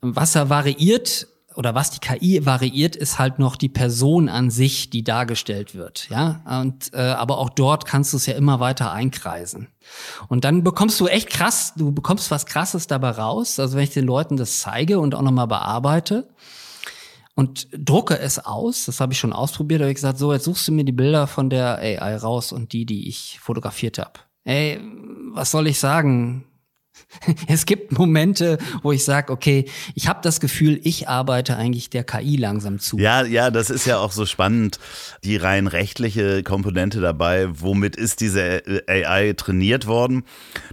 Was 0.00 0.34
er 0.34 0.50
variiert 0.50 1.28
oder 1.54 1.74
was 1.74 1.90
die 1.90 2.00
KI 2.00 2.44
variiert, 2.44 2.96
ist 2.96 3.18
halt 3.18 3.38
noch 3.38 3.56
die 3.56 3.68
Person 3.68 4.28
an 4.28 4.50
sich, 4.50 4.90
die 4.90 5.04
dargestellt 5.04 5.74
wird, 5.74 6.08
ja. 6.08 6.40
Und 6.62 6.92
äh, 6.94 7.00
aber 7.00 7.38
auch 7.38 7.50
dort 7.50 7.84
kannst 7.84 8.12
du 8.12 8.16
es 8.16 8.26
ja 8.26 8.34
immer 8.34 8.58
weiter 8.58 8.90
einkreisen. 8.90 9.68
Und 10.28 10.44
dann 10.44 10.64
bekommst 10.64 10.98
du 10.98 11.06
echt 11.06 11.30
krass, 11.30 11.74
du 11.76 11.92
bekommst 11.92 12.30
was 12.30 12.46
Krasses 12.46 12.86
dabei 12.86 13.10
raus. 13.10 13.60
Also 13.60 13.76
wenn 13.76 13.84
ich 13.84 13.90
den 13.90 14.06
Leuten 14.06 14.36
das 14.36 14.60
zeige 14.60 14.98
und 14.98 15.14
auch 15.14 15.22
nochmal 15.22 15.46
bearbeite, 15.46 16.28
und 17.34 17.68
drucke 17.72 18.18
es 18.18 18.38
aus. 18.38 18.86
Das 18.86 19.00
habe 19.00 19.12
ich 19.12 19.18
schon 19.18 19.32
ausprobiert. 19.32 19.80
Da 19.80 19.84
habe 19.84 19.92
ich 19.92 19.96
gesagt, 19.96 20.18
so, 20.18 20.32
jetzt 20.32 20.44
suchst 20.44 20.68
du 20.68 20.72
mir 20.72 20.84
die 20.84 20.92
Bilder 20.92 21.26
von 21.26 21.50
der 21.50 21.78
AI 21.78 22.16
raus 22.16 22.52
und 22.52 22.72
die, 22.72 22.86
die 22.86 23.08
ich 23.08 23.38
fotografiert 23.40 23.98
habe. 23.98 24.20
Ey, 24.44 24.80
was 25.32 25.50
soll 25.50 25.66
ich 25.66 25.78
sagen? 25.78 26.44
Es 27.46 27.66
gibt 27.66 27.92
Momente, 27.92 28.58
wo 28.82 28.92
ich 28.92 29.04
sage, 29.04 29.32
okay, 29.32 29.66
ich 29.94 30.08
habe 30.08 30.20
das 30.22 30.40
Gefühl, 30.40 30.80
ich 30.82 31.08
arbeite 31.08 31.56
eigentlich 31.56 31.90
der 31.90 32.04
KI 32.04 32.36
langsam 32.36 32.78
zu. 32.78 32.98
Ja, 32.98 33.24
ja, 33.24 33.50
das 33.50 33.70
ist 33.70 33.86
ja 33.86 33.98
auch 33.98 34.12
so 34.12 34.26
spannend, 34.26 34.78
die 35.24 35.36
rein 35.36 35.66
rechtliche 35.66 36.42
Komponente 36.42 37.00
dabei. 37.00 37.48
Womit 37.52 37.96
ist 37.96 38.20
diese 38.20 38.62
AI 38.86 39.34
trainiert 39.36 39.86
worden? 39.86 40.24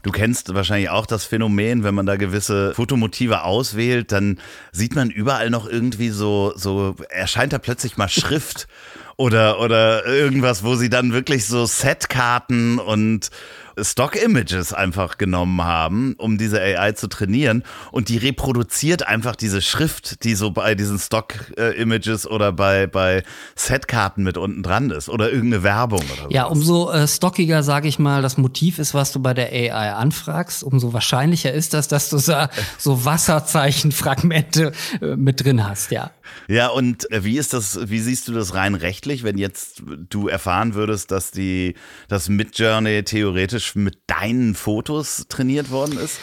Du 0.03 0.11
kennst 0.11 0.53
wahrscheinlich 0.53 0.89
auch 0.89 1.05
das 1.05 1.25
Phänomen, 1.25 1.83
wenn 1.83 1.95
man 1.95 2.05
da 2.05 2.15
gewisse 2.15 2.73
Fotomotive 2.73 3.43
auswählt, 3.43 4.11
dann 4.11 4.39
sieht 4.71 4.95
man 4.95 5.09
überall 5.09 5.49
noch 5.49 5.67
irgendwie 5.67 6.09
so, 6.09 6.53
so 6.55 6.95
erscheint 7.09 7.53
da 7.53 7.57
plötzlich 7.57 7.97
mal 7.97 8.09
Schrift 8.09 8.67
oder, 9.19 9.59
oder 9.59 10.05
irgendwas, 10.05 10.63
wo 10.63 10.75
sie 10.75 10.89
dann 10.89 11.11
wirklich 11.11 11.45
so 11.45 11.65
Setkarten 11.65 12.79
und 12.79 13.29
Stock-Images 13.77 14.73
einfach 14.73 15.17
genommen 15.17 15.61
haben, 15.61 16.15
um 16.17 16.37
diese 16.37 16.61
AI 16.61 16.93
zu 16.93 17.07
trainieren. 17.07 17.63
Und 17.91 18.07
die 18.07 18.17
reproduziert 18.17 19.05
einfach 19.05 19.35
diese 19.35 19.61
Schrift, 19.61 20.23
die 20.23 20.35
so 20.35 20.51
bei 20.51 20.73
diesen 20.73 20.97
Stock-Images 20.97 22.27
oder 22.27 22.53
bei, 22.53 22.87
bei 22.87 23.23
Setkarten 23.55 24.23
mit 24.23 24.37
unten 24.37 24.63
dran 24.63 24.89
ist. 24.89 25.09
Oder 25.09 25.29
irgendeine 25.31 25.63
Werbung 25.63 25.99
oder 25.99 26.23
so. 26.23 26.29
Ja, 26.29 26.45
umso 26.45 26.89
äh, 26.89 27.05
stockiger, 27.05 27.61
sage 27.61 27.89
ich 27.89 27.99
mal, 27.99 28.21
das 28.21 28.37
Motiv 28.37 28.79
ist, 28.79 28.93
was 28.93 29.11
du 29.11 29.19
bei 29.19 29.33
der 29.33 29.51
AI 29.51 29.93
anfragst, 29.95 30.63
umso 30.63 30.93
wahrscheinlicher 30.93 31.51
ist 31.51 31.73
das, 31.73 31.89
dass 31.89 32.09
du 32.09 32.19
so, 32.19 32.35
so 32.77 33.03
Wasserzeichenfragmente 33.03 34.71
äh, 35.01 35.17
mit 35.17 35.43
drin 35.43 35.67
hast, 35.67 35.91
ja. 35.91 36.11
Ja, 36.47 36.69
und 36.69 37.11
äh, 37.11 37.23
wie 37.23 37.37
ist 37.37 37.53
das, 37.53 37.89
wie 37.89 37.99
siehst 37.99 38.27
du 38.27 38.33
das 38.33 38.53
rein 38.53 38.75
rechtlich, 38.75 39.23
wenn 39.23 39.37
jetzt 39.37 39.83
du 40.09 40.27
erfahren 40.27 40.73
würdest, 40.73 41.11
dass 41.11 41.31
die, 41.31 41.75
das 42.07 42.29
Midjourney 42.29 43.03
theoretisch 43.03 43.75
mit 43.75 43.99
deinen 44.07 44.55
Fotos 44.55 45.25
trainiert 45.29 45.69
worden 45.69 45.97
ist? 45.99 46.19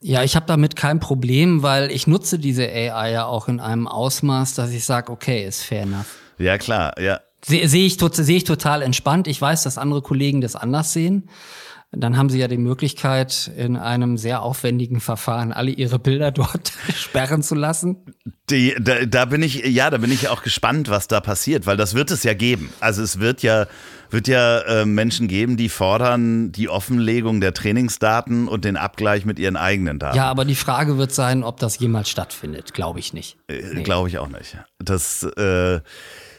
Ja, 0.00 0.22
ich 0.22 0.36
habe 0.36 0.46
damit 0.46 0.76
kein 0.76 1.00
Problem, 1.00 1.62
weil 1.62 1.90
ich 1.90 2.06
nutze 2.06 2.38
diese 2.38 2.64
AI 2.64 3.12
ja 3.12 3.26
auch 3.26 3.48
in 3.48 3.60
einem 3.60 3.88
Ausmaß, 3.88 4.54
dass 4.54 4.70
ich 4.70 4.84
sage, 4.84 5.10
okay, 5.10 5.46
ist 5.46 5.62
fair 5.62 5.82
enough. 5.82 6.16
Ja, 6.38 6.56
klar, 6.58 7.00
ja. 7.00 7.20
Sehe 7.44 7.68
seh 7.68 7.86
ich, 7.86 7.98
seh 7.98 8.36
ich 8.36 8.44
total 8.44 8.82
entspannt. 8.82 9.28
Ich 9.28 9.40
weiß, 9.40 9.62
dass 9.62 9.78
andere 9.78 10.02
Kollegen 10.02 10.40
das 10.40 10.56
anders 10.56 10.92
sehen 10.92 11.28
dann 11.90 12.18
haben 12.18 12.28
sie 12.28 12.38
ja 12.38 12.48
die 12.48 12.58
Möglichkeit, 12.58 13.50
in 13.56 13.76
einem 13.76 14.18
sehr 14.18 14.42
aufwendigen 14.42 15.00
Verfahren 15.00 15.52
alle 15.52 15.70
ihre 15.70 15.98
Bilder 15.98 16.30
dort 16.32 16.72
sperren 16.94 17.42
zu 17.42 17.54
lassen. 17.54 17.96
Die, 18.50 18.74
da, 18.78 19.06
da 19.06 19.24
bin 19.24 19.42
ich, 19.42 19.64
ja, 19.66 19.88
da 19.88 19.98
bin 19.98 20.12
ich 20.12 20.28
auch 20.28 20.42
gespannt, 20.42 20.90
was 20.90 21.08
da 21.08 21.20
passiert, 21.20 21.66
weil 21.66 21.76
das 21.76 21.94
wird 21.94 22.10
es 22.10 22.24
ja 22.24 22.34
geben. 22.34 22.70
Also 22.80 23.02
es 23.02 23.20
wird 23.20 23.42
ja, 23.42 23.66
wird 24.10 24.28
ja 24.28 24.58
äh, 24.60 24.84
Menschen 24.84 25.28
geben, 25.28 25.56
die 25.56 25.70
fordern 25.70 26.52
die 26.52 26.68
Offenlegung 26.68 27.40
der 27.40 27.54
Trainingsdaten 27.54 28.48
und 28.48 28.64
den 28.64 28.76
Abgleich 28.76 29.24
mit 29.24 29.38
ihren 29.38 29.56
eigenen 29.56 29.98
Daten. 29.98 30.16
Ja, 30.16 30.30
aber 30.30 30.44
die 30.44 30.54
Frage 30.54 30.98
wird 30.98 31.12
sein, 31.12 31.42
ob 31.42 31.58
das 31.58 31.78
jemals 31.78 32.10
stattfindet. 32.10 32.74
Glaube 32.74 32.98
ich 32.98 33.14
nicht. 33.14 33.38
Äh, 33.48 33.62
nee. 33.74 33.82
Glaube 33.82 34.08
ich 34.08 34.18
auch 34.18 34.28
nicht. 34.28 34.58
Das 34.78 35.22
äh, 35.22 35.80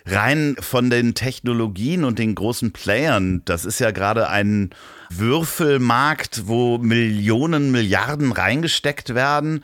rein 0.05 0.55
von 0.59 0.89
den 0.89 1.13
Technologien 1.15 2.03
und 2.03 2.19
den 2.19 2.35
großen 2.35 2.71
Playern, 2.71 3.41
das 3.45 3.65
ist 3.65 3.79
ja 3.79 3.91
gerade 3.91 4.29
ein 4.29 4.71
Würfelmarkt, 5.09 6.47
wo 6.47 6.77
Millionen, 6.77 7.71
Milliarden 7.71 8.31
reingesteckt 8.31 9.15
werden. 9.15 9.63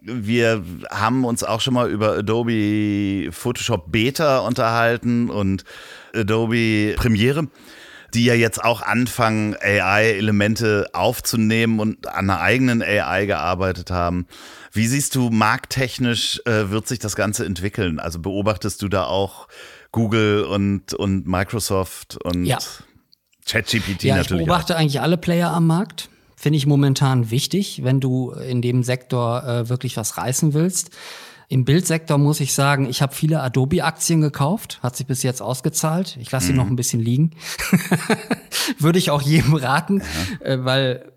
Wir 0.00 0.64
haben 0.90 1.24
uns 1.24 1.44
auch 1.44 1.60
schon 1.60 1.74
mal 1.74 1.90
über 1.90 2.18
Adobe 2.18 3.30
Photoshop 3.30 3.92
Beta 3.92 4.40
unterhalten 4.40 5.30
und 5.30 5.64
Adobe 6.12 6.94
Premiere, 6.96 7.46
die 8.12 8.24
ja 8.24 8.34
jetzt 8.34 8.62
auch 8.62 8.82
anfangen, 8.82 9.56
AI-Elemente 9.60 10.88
aufzunehmen 10.92 11.78
und 11.78 12.08
an 12.08 12.30
einer 12.30 12.40
eigenen 12.40 12.82
AI 12.82 13.26
gearbeitet 13.26 13.90
haben. 13.90 14.26
Wie 14.72 14.86
siehst 14.86 15.14
du, 15.14 15.28
markttechnisch 15.28 16.40
äh, 16.46 16.70
wird 16.70 16.88
sich 16.88 16.98
das 16.98 17.14
Ganze 17.14 17.44
entwickeln? 17.44 18.00
Also 18.00 18.18
beobachtest 18.18 18.80
du 18.80 18.88
da 18.88 19.04
auch 19.04 19.48
Google 19.92 20.44
und, 20.44 20.94
und 20.94 21.26
Microsoft 21.26 22.16
und 22.16 22.46
ja. 22.46 22.58
ChatGPT 23.46 24.04
ja, 24.04 24.16
natürlich. 24.16 24.42
Ich 24.42 24.46
beobachte 24.46 24.74
auch. 24.74 24.80
eigentlich 24.80 25.00
alle 25.02 25.18
Player 25.18 25.52
am 25.52 25.66
Markt. 25.66 26.08
Finde 26.36 26.56
ich 26.56 26.66
momentan 26.66 27.30
wichtig, 27.30 27.84
wenn 27.84 28.00
du 28.00 28.30
in 28.32 28.62
dem 28.62 28.82
Sektor 28.82 29.44
äh, 29.44 29.68
wirklich 29.68 29.96
was 29.98 30.16
reißen 30.16 30.54
willst. 30.54 30.90
Im 31.48 31.66
Bildsektor 31.66 32.16
muss 32.16 32.40
ich 32.40 32.54
sagen, 32.54 32.88
ich 32.88 33.02
habe 33.02 33.14
viele 33.14 33.42
Adobe-Aktien 33.42 34.22
gekauft, 34.22 34.80
hat 34.82 34.96
sich 34.96 35.06
bis 35.06 35.22
jetzt 35.22 35.42
ausgezahlt. 35.42 36.16
Ich 36.18 36.30
lasse 36.30 36.46
sie 36.46 36.52
mhm. 36.52 36.58
noch 36.58 36.66
ein 36.66 36.76
bisschen 36.76 37.00
liegen. 37.00 37.32
Würde 38.78 38.98
ich 38.98 39.10
auch 39.10 39.20
jedem 39.20 39.54
raten, 39.54 40.00
ja. 40.40 40.46
äh, 40.46 40.64
weil 40.64 41.11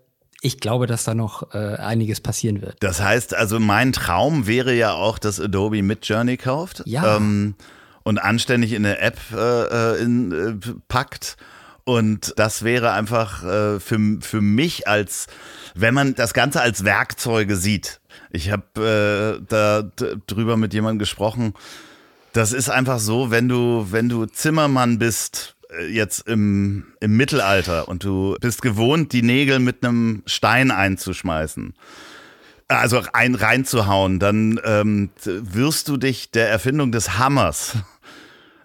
ich 0.46 0.60
glaube, 0.60 0.86
dass 0.86 1.02
da 1.02 1.14
noch 1.14 1.52
äh, 1.54 1.74
einiges 1.74 2.20
passieren 2.20 2.62
wird. 2.62 2.76
Das 2.80 3.02
heißt, 3.02 3.34
also 3.34 3.58
mein 3.58 3.92
Traum 3.92 4.46
wäre 4.46 4.72
ja 4.74 4.92
auch, 4.92 5.18
dass 5.18 5.40
Adobe 5.40 5.82
mit 5.82 6.06
Journey 6.06 6.36
kauft. 6.36 6.82
Ja. 6.86 7.16
Ähm, 7.16 7.56
und 8.04 8.18
anständig 8.18 8.72
in 8.72 8.86
eine 8.86 9.00
App 9.00 9.18
äh, 9.32 9.96
äh, 9.96 10.02
in, 10.02 10.32
äh, 10.32 10.74
packt. 10.86 11.36
Und 11.82 12.32
das 12.36 12.62
wäre 12.62 12.92
einfach 12.92 13.42
äh, 13.44 13.80
für, 13.80 13.98
für 14.20 14.40
mich 14.40 14.86
als, 14.86 15.26
wenn 15.74 15.94
man 15.94 16.14
das 16.14 16.32
Ganze 16.32 16.60
als 16.60 16.84
Werkzeuge 16.84 17.56
sieht. 17.56 18.00
Ich 18.30 18.52
habe 18.52 19.40
äh, 19.40 19.44
da 19.48 19.82
drüber 20.28 20.56
mit 20.56 20.74
jemandem 20.74 21.00
gesprochen. 21.00 21.54
Das 22.32 22.52
ist 22.52 22.68
einfach 22.68 23.00
so, 23.00 23.32
wenn 23.32 23.48
du, 23.48 23.88
wenn 23.90 24.08
du 24.08 24.26
Zimmermann 24.26 25.00
bist 25.00 25.55
jetzt 25.90 26.28
im, 26.28 26.86
im 27.00 27.16
Mittelalter 27.16 27.88
und 27.88 28.04
du 28.04 28.36
bist 28.40 28.62
gewohnt, 28.62 29.12
die 29.12 29.22
Nägel 29.22 29.58
mit 29.58 29.84
einem 29.84 30.22
Stein 30.26 30.70
einzuschmeißen 30.70 31.74
also 32.68 33.00
ein 33.12 33.36
reinzuhauen, 33.36 34.18
dann 34.18 34.58
ähm, 34.64 35.10
wirst 35.24 35.86
du 35.86 35.96
dich 35.96 36.32
der 36.32 36.50
Erfindung 36.50 36.90
des 36.90 37.16
Hammers 37.16 37.76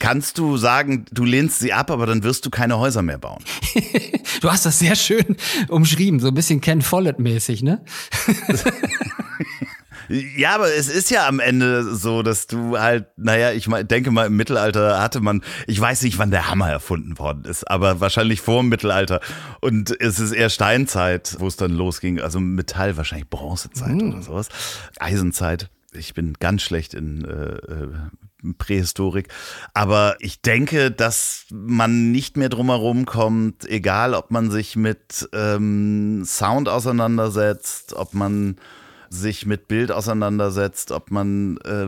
kannst 0.02 0.40
du 0.40 0.58
sagen, 0.58 1.06
du 1.12 1.24
lehnst 1.24 1.60
sie 1.60 1.74
ab, 1.74 1.92
aber 1.92 2.08
dann 2.08 2.24
wirst 2.24 2.46
du 2.46 2.50
keine 2.50 2.80
Häuser 2.80 3.04
mehr 3.04 3.20
bauen. 3.20 3.44
du 4.42 4.52
hast 4.52 4.66
das 4.66 4.80
sehr 4.80 4.96
schön 4.96 5.38
umschrieben, 5.70 6.20
so 6.20 6.30
ein 6.30 6.34
bisschen 6.34 6.60
Ken 6.60 6.82
Follett-mäßig, 6.82 7.62
ne? 7.62 7.86
Ja, 10.12 10.56
aber 10.56 10.74
es 10.74 10.90
ist 10.90 11.10
ja 11.10 11.28
am 11.28 11.40
Ende 11.40 11.96
so, 11.96 12.22
dass 12.22 12.48
du 12.48 12.78
halt, 12.78 13.06
naja, 13.18 13.52
ich 13.52 13.70
denke 13.84 14.12
mal, 14.12 14.28
im 14.28 14.36
Mittelalter 14.36 15.02
hatte 15.02 15.22
man, 15.22 15.42
ich 15.68 15.80
weiß 15.80 16.02
nicht, 16.04 16.18
wann 16.18 16.32
der 16.32 16.50
Hammer 16.50 16.70
erfunden 16.70 17.18
worden 17.18 17.46
ist, 17.46 17.70
aber 17.70 18.02
wahrscheinlich 18.02 18.42
vor 18.42 18.62
dem 18.62 18.70
Mittelalter. 18.70 19.22
Und 19.62 19.96
es 20.02 20.20
ist 20.20 20.34
eher 20.34 20.50
Steinzeit, 20.50 21.38
wo 21.40 21.48
es 21.48 21.56
dann 21.56 21.72
losging. 21.72 22.20
Also 22.20 22.40
Metall, 22.40 22.98
wahrscheinlich 22.98 23.30
Bronzezeit 23.30 23.94
mhm. 23.94 24.14
oder 24.14 24.22
sowas. 24.22 24.50
Eisenzeit. 25.00 25.70
Ich 25.94 26.14
bin 26.14 26.34
ganz 26.40 26.62
schlecht 26.62 26.94
in 26.94 27.26
äh, 27.26 27.56
äh, 27.56 28.54
Prähistorik. 28.58 29.28
Aber 29.74 30.16
ich 30.20 30.42
denke, 30.42 30.92
dass 30.92 31.46
man 31.52 32.12
nicht 32.12 32.38
mehr 32.38 32.50
drumherum 32.50 33.06
kommt, 33.06 33.70
egal 33.70 34.14
ob 34.14 34.32
man 34.32 34.52
sich 34.52 34.76
mit 34.76 35.30
ähm, 35.34 36.24
Sound 36.26 36.70
auseinandersetzt, 36.70 37.94
ob 37.94 38.14
man 38.14 38.58
sich 39.12 39.46
mit 39.46 39.68
Bild 39.68 39.92
auseinandersetzt, 39.92 40.92
ob 40.92 41.12
man 41.12 41.58
äh, 41.58 41.88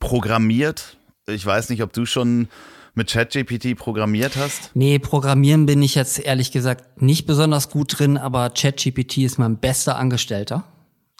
programmiert. 0.00 0.96
Ich 1.26 1.46
weiß 1.46 1.70
nicht, 1.70 1.82
ob 1.82 1.92
du 1.92 2.04
schon 2.04 2.48
mit 2.94 3.10
ChatGPT 3.10 3.76
programmiert 3.76 4.36
hast? 4.36 4.70
Nee, 4.74 4.98
programmieren 4.98 5.66
bin 5.66 5.82
ich 5.82 5.94
jetzt 5.94 6.18
ehrlich 6.18 6.52
gesagt 6.52 7.02
nicht 7.02 7.26
besonders 7.26 7.70
gut 7.70 7.98
drin, 7.98 8.16
aber 8.16 8.50
ChatGPT 8.50 9.18
ist 9.18 9.38
mein 9.38 9.58
bester 9.58 9.96
Angestellter. 9.96 10.64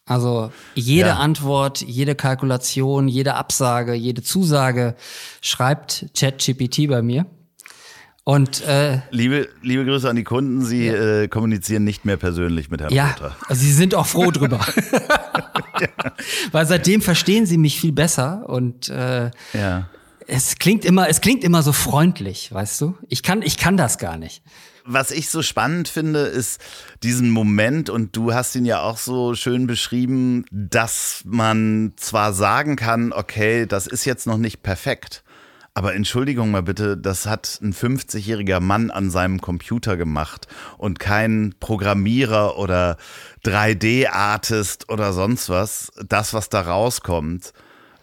Also 0.07 0.53
jede 0.75 1.09
ja. 1.09 1.17
Antwort, 1.17 1.81
jede 1.81 2.15
Kalkulation, 2.15 3.09
jede 3.09 3.35
Absage, 3.35 3.95
jede 3.95 4.23
Zusage 4.23 4.97
schreibt 5.41 6.07
ChatGPT 6.15 6.89
bei 6.89 7.01
mir. 7.01 7.27
Und 8.25 8.63
äh, 8.63 9.01
liebe, 9.11 9.51
liebe 9.61 9.85
Grüße 9.85 10.09
an 10.09 10.17
die 10.17 10.25
Kunden, 10.25 10.65
Sie 10.65 10.87
ja. 10.87 11.23
äh, 11.23 11.29
kommunizieren 11.29 11.85
nicht 11.85 12.07
mehr 12.07 12.17
persönlich 12.17 12.71
mit 12.71 12.81
Herrn 12.81 12.93
ja, 12.93 13.09
Potter. 13.09 13.37
Also 13.49 13.61
Sie 13.61 13.73
sind 13.73 13.95
auch 13.95 14.07
froh 14.07 14.31
drüber. 14.31 14.61
ja. 15.79 15.89
Weil 16.53 16.67
seitdem 16.67 17.03
verstehen 17.03 17.45
Sie 17.45 17.59
mich 17.59 17.79
viel 17.79 17.93
besser 17.93 18.49
und 18.49 18.89
äh, 18.89 19.31
ja. 19.53 19.91
es 20.27 20.57
klingt 20.59 20.87
immer, 20.87 21.09
es 21.09 21.21
klingt 21.21 21.45
immer 21.45 21.63
so 21.63 21.73
freundlich, 21.73 22.51
weißt 22.51 22.81
du? 22.81 22.97
Ich 23.09 23.23
kann, 23.23 23.43
ich 23.43 23.59
kann 23.59 23.77
das 23.77 23.99
gar 23.99 24.17
nicht. 24.17 24.43
Was 24.87 25.11
ich 25.11 25.31
so 25.31 25.41
spannend 25.41 25.89
finde, 25.89 26.21
ist 26.21 26.61
diesen 27.03 27.31
Moment, 27.31 27.89
und 27.89 28.15
du 28.17 28.35
hast 28.35 28.55
ihn 28.55 28.67
ja 28.67 28.83
auch 28.83 28.99
so 28.99 29.35
schön 29.35 29.67
beschrieben, 29.67 30.45
dass 30.51 31.23
man 31.25 31.95
zwar 31.97 32.35
sagen 32.35 32.77
kann, 32.77 33.13
okay, 33.13 33.65
das 33.67 33.87
ist 33.87 34.05
jetzt 34.05 34.27
noch 34.27 34.37
nicht 34.37 34.63
perfekt, 34.63 35.24
aber 35.75 35.95
Entschuldigung 35.95 36.53
mal 36.53 36.63
bitte, 36.63 36.97
das 36.97 37.27
hat 37.27 37.59
ein 37.61 37.75
50-jähriger 37.75 38.61
Mann 38.61 38.93
an 38.93 39.11
seinem 39.11 39.41
Computer 39.41 39.97
gemacht 39.97 40.47
und 40.79 41.01
kein 41.01 41.57
Programmierer 41.59 42.57
oder 42.59 42.97
3D-Artist 43.45 44.89
oder 44.89 45.13
sonst 45.13 45.49
was. 45.49 45.91
Das, 46.07 46.33
was 46.33 46.49
da 46.49 46.61
rauskommt, 46.61 47.53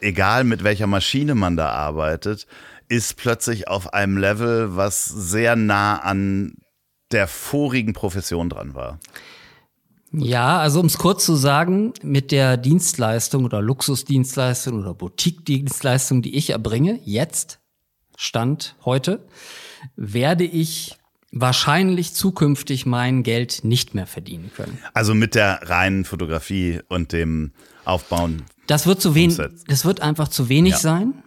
egal 0.02 0.44
mit 0.44 0.66
welcher 0.66 0.88
Maschine 0.88 1.34
man 1.34 1.56
da 1.56 1.70
arbeitet, 1.70 2.46
ist 2.90 3.16
plötzlich 3.16 3.70
auf 3.70 3.94
einem 3.94 4.18
Level, 4.18 4.76
was 4.76 5.06
sehr 5.06 5.56
nah 5.56 5.96
an 6.00 6.56
der 7.12 7.30
vorigen 7.30 7.94
Profession 7.94 8.50
dran 8.50 8.76
war. 8.76 9.00
Ja, 10.12 10.60
also 10.60 10.82
um 10.82 10.88
es 10.88 10.98
kurz 10.98 11.26
zu 11.26 11.36
sagen, 11.36 11.94
mit 12.04 12.34
der 12.34 12.58
Dienstleistung 12.58 13.46
oder 13.46 13.62
Luxusdienstleistung 13.62 14.78
oder 14.78 14.94
Boutique-Dienstleistung, 14.94 16.22
die 16.22 16.36
ich 16.36 16.50
erbringe, 16.50 17.00
jetzt 17.06 17.61
Stand 18.22 18.76
heute, 18.86 19.26
werde 19.96 20.44
ich 20.44 20.96
wahrscheinlich 21.32 22.14
zukünftig 22.14 22.86
mein 22.86 23.24
Geld 23.24 23.64
nicht 23.64 23.96
mehr 23.96 24.06
verdienen 24.06 24.52
können. 24.56 24.78
Also 24.94 25.16
mit 25.16 25.34
der 25.34 25.62
reinen 25.64 26.06
Fotografie 26.06 26.82
und 26.88 27.14
dem 27.14 27.52
Aufbauen. 27.84 28.44
Das 28.68 28.86
wird 28.86 29.02
zu 29.02 29.16
wenig, 29.16 29.40
das 29.68 29.86
wird 29.86 30.02
einfach 30.02 30.28
zu 30.28 30.50
wenig 30.50 30.74
ja. 30.74 30.78
sein. 30.78 31.24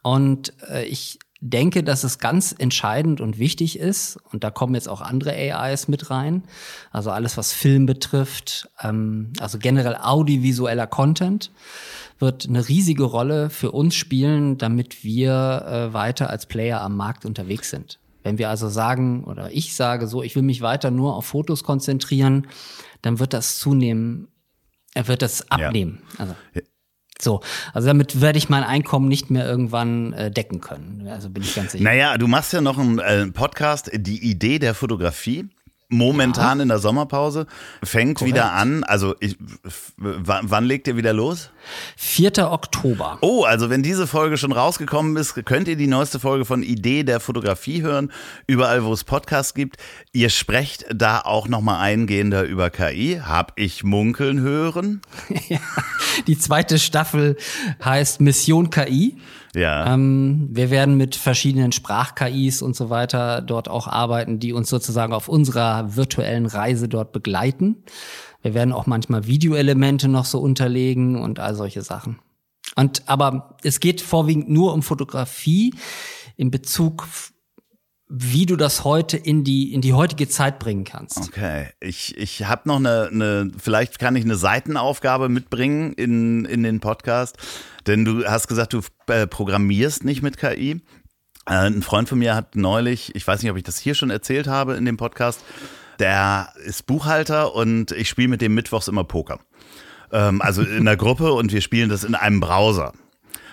Und 0.00 0.54
äh, 0.70 0.86
ich 0.86 1.18
denke, 1.42 1.84
dass 1.84 2.02
es 2.02 2.18
ganz 2.18 2.54
entscheidend 2.56 3.20
und 3.20 3.38
wichtig 3.38 3.78
ist, 3.78 4.18
und 4.32 4.42
da 4.42 4.50
kommen 4.50 4.74
jetzt 4.74 4.88
auch 4.88 5.02
andere 5.02 5.32
AIs 5.32 5.86
mit 5.86 6.10
rein, 6.10 6.44
also 6.90 7.10
alles, 7.10 7.36
was 7.36 7.52
Film 7.52 7.84
betrifft, 7.84 8.70
ähm, 8.82 9.34
also 9.38 9.58
generell 9.58 9.96
audiovisueller 9.96 10.86
Content, 10.86 11.50
wird 12.18 12.48
eine 12.48 12.68
riesige 12.68 13.04
Rolle 13.04 13.50
für 13.50 13.70
uns 13.70 13.94
spielen, 13.94 14.58
damit 14.58 15.04
wir 15.04 15.64
äh, 15.66 15.92
weiter 15.92 16.30
als 16.30 16.46
Player 16.46 16.80
am 16.80 16.96
Markt 16.96 17.24
unterwegs 17.24 17.70
sind. 17.70 18.00
Wenn 18.22 18.38
wir 18.38 18.50
also 18.50 18.68
sagen, 18.68 19.24
oder 19.24 19.52
ich 19.52 19.74
sage 19.74 20.06
so, 20.06 20.22
ich 20.22 20.34
will 20.34 20.42
mich 20.42 20.60
weiter 20.60 20.90
nur 20.90 21.16
auf 21.16 21.26
Fotos 21.26 21.62
konzentrieren, 21.64 22.46
dann 23.02 23.20
wird 23.20 23.32
das 23.32 23.58
zunehmen, 23.58 24.28
er 24.94 25.08
wird 25.08 25.22
das 25.22 25.50
abnehmen. 25.50 26.02
Ja. 26.18 26.20
Also. 26.20 26.34
So, 27.20 27.40
also 27.72 27.88
damit 27.88 28.20
werde 28.20 28.38
ich 28.38 28.48
mein 28.48 28.62
Einkommen 28.62 29.08
nicht 29.08 29.28
mehr 29.28 29.44
irgendwann 29.44 30.12
äh, 30.12 30.30
decken 30.30 30.60
können. 30.60 31.08
Also 31.08 31.28
bin 31.30 31.42
ich 31.42 31.52
ganz 31.52 31.72
sicher. 31.72 31.82
Naja, 31.82 32.16
du 32.16 32.28
machst 32.28 32.52
ja 32.52 32.60
noch 32.60 32.78
einen 32.78 33.00
äh, 33.00 33.26
Podcast, 33.26 33.90
die 33.92 34.30
Idee 34.30 34.60
der 34.60 34.72
Fotografie 34.72 35.48
momentan 35.88 36.58
ja. 36.58 36.62
in 36.62 36.68
der 36.68 36.78
Sommerpause, 36.78 37.46
fängt 37.82 38.18
Korrekt. 38.18 38.34
wieder 38.34 38.52
an. 38.52 38.84
Also 38.84 39.14
ich, 39.20 39.36
wann 39.96 40.64
legt 40.64 40.86
ihr 40.86 40.96
wieder 40.96 41.12
los? 41.12 41.50
4. 41.96 42.50
Oktober. 42.50 43.18
Oh, 43.20 43.44
also 43.44 43.70
wenn 43.70 43.82
diese 43.82 44.06
Folge 44.06 44.36
schon 44.36 44.52
rausgekommen 44.52 45.16
ist, 45.16 45.34
könnt 45.46 45.68
ihr 45.68 45.76
die 45.76 45.86
neueste 45.86 46.20
Folge 46.20 46.44
von 46.44 46.62
Idee 46.62 47.04
der 47.04 47.20
Fotografie 47.20 47.82
hören, 47.82 48.12
überall 48.46 48.84
wo 48.84 48.92
es 48.92 49.04
Podcasts 49.04 49.54
gibt. 49.54 49.76
Ihr 50.12 50.30
sprecht 50.30 50.84
da 50.94 51.20
auch 51.20 51.48
nochmal 51.48 51.80
eingehender 51.80 52.44
über 52.44 52.70
KI. 52.70 53.20
Hab 53.24 53.52
ich 53.56 53.82
munkeln 53.82 54.40
hören? 54.40 55.00
ja, 55.48 55.60
die 56.26 56.38
zweite 56.38 56.78
Staffel 56.78 57.36
heißt 57.82 58.20
Mission 58.20 58.70
KI. 58.70 59.16
Ja. 59.58 59.92
Ähm, 59.92 60.48
wir 60.50 60.70
werden 60.70 60.96
mit 60.96 61.16
verschiedenen 61.16 61.72
Sprach-KIs 61.72 62.62
und 62.62 62.76
so 62.76 62.90
weiter 62.90 63.42
dort 63.42 63.68
auch 63.68 63.88
arbeiten, 63.88 64.38
die 64.38 64.52
uns 64.52 64.68
sozusagen 64.68 65.12
auf 65.12 65.28
unserer 65.28 65.96
virtuellen 65.96 66.46
Reise 66.46 66.88
dort 66.88 67.12
begleiten. 67.12 67.82
Wir 68.40 68.54
werden 68.54 68.72
auch 68.72 68.86
manchmal 68.86 69.26
Videoelemente 69.26 70.08
noch 70.08 70.24
so 70.24 70.38
unterlegen 70.38 71.16
und 71.16 71.40
all 71.40 71.56
solche 71.56 71.82
Sachen. 71.82 72.20
Und 72.76 73.02
aber 73.06 73.56
es 73.64 73.80
geht 73.80 74.00
vorwiegend 74.00 74.48
nur 74.48 74.72
um 74.72 74.82
Fotografie 74.82 75.74
in 76.36 76.52
Bezug 76.52 77.08
wie 78.08 78.46
du 78.46 78.56
das 78.56 78.84
heute 78.84 79.18
in 79.18 79.44
die, 79.44 79.72
in 79.72 79.82
die 79.82 79.92
heutige 79.92 80.28
Zeit 80.28 80.58
bringen 80.58 80.84
kannst. 80.84 81.18
Okay, 81.18 81.68
ich, 81.78 82.16
ich 82.16 82.46
habe 82.46 82.62
noch 82.64 82.76
eine, 82.76 83.08
eine, 83.12 83.50
vielleicht 83.58 83.98
kann 83.98 84.16
ich 84.16 84.24
eine 84.24 84.36
Seitenaufgabe 84.36 85.28
mitbringen 85.28 85.92
in, 85.92 86.46
in 86.46 86.62
den 86.62 86.80
Podcast, 86.80 87.36
denn 87.86 88.06
du 88.06 88.24
hast 88.24 88.48
gesagt, 88.48 88.72
du 88.72 88.80
äh, 89.08 89.26
programmierst 89.26 90.04
nicht 90.04 90.22
mit 90.22 90.38
KI. 90.38 90.80
Äh, 91.46 91.52
ein 91.52 91.82
Freund 91.82 92.08
von 92.08 92.18
mir 92.18 92.34
hat 92.34 92.56
neulich, 92.56 93.14
ich 93.14 93.26
weiß 93.26 93.42
nicht, 93.42 93.50
ob 93.50 93.58
ich 93.58 93.64
das 93.64 93.78
hier 93.78 93.94
schon 93.94 94.10
erzählt 94.10 94.46
habe 94.46 94.74
in 94.74 94.86
dem 94.86 94.96
Podcast, 94.96 95.40
der 95.98 96.54
ist 96.64 96.86
Buchhalter 96.86 97.54
und 97.54 97.92
ich 97.92 98.08
spiele 98.08 98.28
mit 98.28 98.40
dem 98.40 98.54
mittwochs 98.54 98.88
immer 98.88 99.04
Poker. 99.04 99.40
Ähm, 100.12 100.40
also 100.40 100.62
in 100.62 100.86
der 100.86 100.96
Gruppe 100.96 101.32
und 101.34 101.52
wir 101.52 101.60
spielen 101.60 101.90
das 101.90 102.04
in 102.04 102.14
einem 102.14 102.40
Browser. 102.40 102.94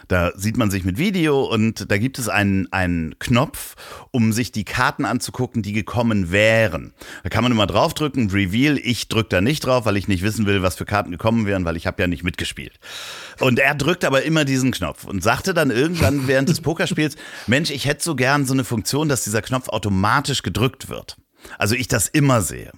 Da 0.07 0.31
sieht 0.35 0.57
man 0.57 0.69
sich 0.69 0.83
mit 0.83 0.97
Video 0.97 1.43
und 1.43 1.89
da 1.89 1.97
gibt 1.97 2.19
es 2.19 2.29
einen, 2.29 2.71
einen 2.71 3.17
Knopf, 3.19 3.75
um 4.11 4.33
sich 4.33 4.51
die 4.51 4.65
Karten 4.65 5.05
anzugucken, 5.05 5.63
die 5.63 5.73
gekommen 5.73 6.31
wären. 6.31 6.93
Da 7.23 7.29
kann 7.29 7.43
man 7.43 7.51
immer 7.51 7.67
draufdrücken, 7.67 8.29
Reveal. 8.29 8.77
Ich 8.77 9.07
drücke 9.07 9.29
da 9.29 9.41
nicht 9.41 9.65
drauf, 9.65 9.85
weil 9.85 9.97
ich 9.97 10.07
nicht 10.07 10.23
wissen 10.23 10.45
will, 10.45 10.61
was 10.61 10.75
für 10.75 10.85
Karten 10.85 11.11
gekommen 11.11 11.45
wären, 11.45 11.65
weil 11.65 11.77
ich 11.77 11.87
habe 11.87 12.01
ja 12.01 12.07
nicht 12.07 12.23
mitgespielt. 12.23 12.79
Und 13.39 13.59
er 13.59 13.75
drückt 13.75 14.05
aber 14.05 14.23
immer 14.23 14.45
diesen 14.45 14.71
Knopf 14.71 15.05
und 15.05 15.23
sagte 15.23 15.53
dann 15.53 15.71
irgendwann 15.71 16.27
während 16.27 16.49
des 16.49 16.61
Pokerspiels, 16.61 17.15
Mensch, 17.47 17.71
ich 17.71 17.85
hätte 17.85 18.03
so 18.03 18.15
gern 18.15 18.45
so 18.45 18.53
eine 18.53 18.63
Funktion, 18.63 19.09
dass 19.09 19.23
dieser 19.23 19.41
Knopf 19.41 19.69
automatisch 19.69 20.43
gedrückt 20.43 20.89
wird. 20.89 21.17
Also 21.57 21.75
ich 21.75 21.87
das 21.87 22.07
immer 22.07 22.41
sehe. 22.41 22.71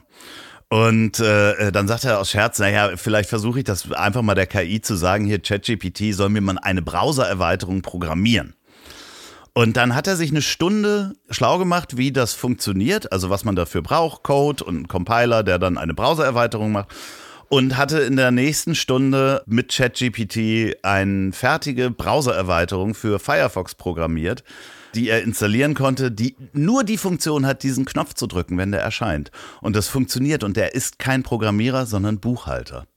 Und 0.69 1.19
äh, 1.19 1.51
äh, 1.53 1.71
dann 1.71 1.87
sagt 1.87 2.03
er 2.03 2.19
aus 2.19 2.29
Scherz, 2.29 2.59
naja, 2.59 2.91
vielleicht 2.97 3.29
versuche 3.29 3.59
ich 3.59 3.65
das 3.65 3.91
einfach 3.91 4.21
mal 4.21 4.35
der 4.35 4.47
KI 4.47 4.81
zu 4.81 4.95
sagen, 4.95 5.25
hier 5.25 5.39
ChatGPT 5.39 6.13
soll 6.13 6.29
mir 6.29 6.41
mal 6.41 6.57
eine 6.57 6.81
Browser-Erweiterung 6.81 7.81
programmieren. 7.81 8.53
Und 9.53 9.77
dann 9.77 9.95
hat 9.95 10.07
er 10.07 10.17
sich 10.17 10.29
eine 10.29 10.41
Stunde 10.41 11.15
schlau 11.29 11.57
gemacht, 11.57 11.97
wie 11.97 12.11
das 12.11 12.33
funktioniert, 12.33 13.11
also 13.11 13.29
was 13.29 13.43
man 13.43 13.55
dafür 13.55 13.81
braucht, 13.81 14.23
Code 14.23 14.63
und 14.63 14.75
einen 14.75 14.87
Compiler, 14.87 15.41
der 15.41 15.57
dann 15.57 15.77
eine 15.77 15.93
Browser-Erweiterung 15.93 16.73
macht. 16.73 16.89
Und 17.49 17.77
hatte 17.77 17.99
in 17.99 18.17
der 18.17 18.31
nächsten 18.31 18.75
Stunde 18.75 19.41
mit 19.45 19.71
ChatGPT 19.71 20.83
eine 20.83 21.31
fertige 21.31 21.89
Browser-Erweiterung 21.89 22.93
für 22.93 23.19
Firefox 23.19 23.73
programmiert, 23.73 24.43
die 24.95 25.09
er 25.09 25.23
installieren 25.23 25.73
konnte, 25.73 26.11
die 26.11 26.35
nur 26.53 26.83
die 26.83 26.97
Funktion 26.97 27.45
hat, 27.45 27.63
diesen 27.63 27.85
Knopf 27.85 28.13
zu 28.13 28.27
drücken, 28.27 28.57
wenn 28.57 28.71
der 28.71 28.81
erscheint. 28.81 29.31
Und 29.61 29.75
das 29.75 29.87
funktioniert 29.87 30.43
und 30.43 30.57
der 30.57 30.75
ist 30.75 30.99
kein 30.99 31.23
Programmierer, 31.23 31.85
sondern 31.85 32.19
Buchhalter. 32.19 32.87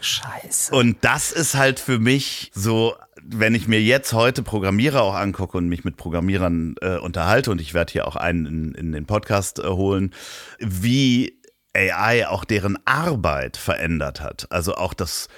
Scheiße. 0.00 0.74
Und 0.74 0.96
das 1.02 1.30
ist 1.30 1.54
halt 1.54 1.78
für 1.78 1.98
mich 2.00 2.50
so, 2.54 2.96
wenn 3.22 3.54
ich 3.54 3.68
mir 3.68 3.80
jetzt 3.80 4.12
heute 4.12 4.42
Programmierer 4.42 5.02
auch 5.02 5.14
angucke 5.14 5.56
und 5.56 5.68
mich 5.68 5.84
mit 5.84 5.96
Programmierern 5.96 6.74
äh, 6.80 6.96
unterhalte 6.96 7.52
und 7.52 7.60
ich 7.60 7.72
werde 7.72 7.92
hier 7.92 8.08
auch 8.08 8.16
einen 8.16 8.46
in, 8.46 8.74
in 8.74 8.92
den 8.92 9.06
Podcast 9.06 9.60
äh, 9.60 9.68
holen, 9.68 10.12
wie 10.58 11.38
AI 11.74 12.26
auch 12.28 12.44
deren 12.44 12.78
Arbeit 12.84 13.56
verändert 13.56 14.20
hat. 14.20 14.46
Also 14.50 14.74
auch 14.74 14.92
das 14.92 15.28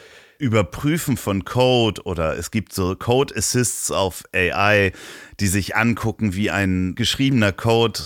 Überprüfen 0.44 1.16
von 1.16 1.46
Code 1.46 2.02
oder 2.04 2.37
es 2.37 2.50
gibt 2.50 2.74
so 2.74 2.94
Code 2.94 3.35
Assists 3.35 3.90
auf 3.90 4.24
AI, 4.35 4.92
die 5.40 5.46
sich 5.46 5.74
angucken, 5.74 6.35
wie 6.35 6.50
ein 6.50 6.94
geschriebener 6.94 7.50
Code 7.50 8.00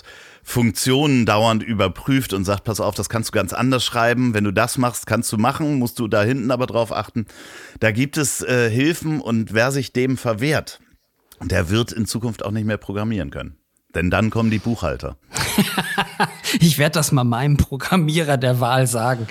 Funktionen 0.45 1.27
dauernd 1.27 1.65
überprüft 1.65 2.33
und 2.33 2.45
sagt, 2.45 2.63
pass 2.63 2.81
auf, 2.81 2.95
das 2.95 3.09
kannst 3.09 3.31
du 3.31 3.33
ganz 3.33 3.53
anders 3.53 3.85
schreiben. 3.85 4.35
Wenn 4.35 4.45
du 4.45 4.53
das 4.53 4.79
machst, 4.79 5.07
kannst 5.07 5.33
du 5.33 5.37
machen, 5.37 5.81
musst 5.81 5.99
du 5.99 6.07
da 6.07 6.23
hinten 6.23 6.53
aber 6.53 6.67
drauf 6.67 6.93
achten. 6.93 7.27
Da 7.81 7.91
gibt 7.91 8.17
es 8.17 8.41
äh, 8.43 8.71
Hilfen 8.71 9.21
und 9.21 9.53
wer 9.53 9.73
sich 9.73 9.93
dem 9.93 10.17
verwehrt, 10.17 10.81
der 11.43 11.71
wird 11.71 11.91
in 11.91 12.07
Zukunft 12.07 12.45
auch 12.45 12.53
nicht 12.53 12.67
mehr 12.67 12.79
programmieren 12.79 13.31
können. 13.31 13.59
Denn 13.97 14.11
dann 14.11 14.31
kommen 14.31 14.51
die 14.51 14.61
Buchhalter. 14.61 15.19
ich 16.61 16.79
werde 16.79 16.95
das 16.95 17.13
mal 17.13 17.25
meinem 17.25 17.57
Programmierer 17.57 18.37
der 18.37 18.61
Wahl 18.61 18.87
sagen. 18.87 19.27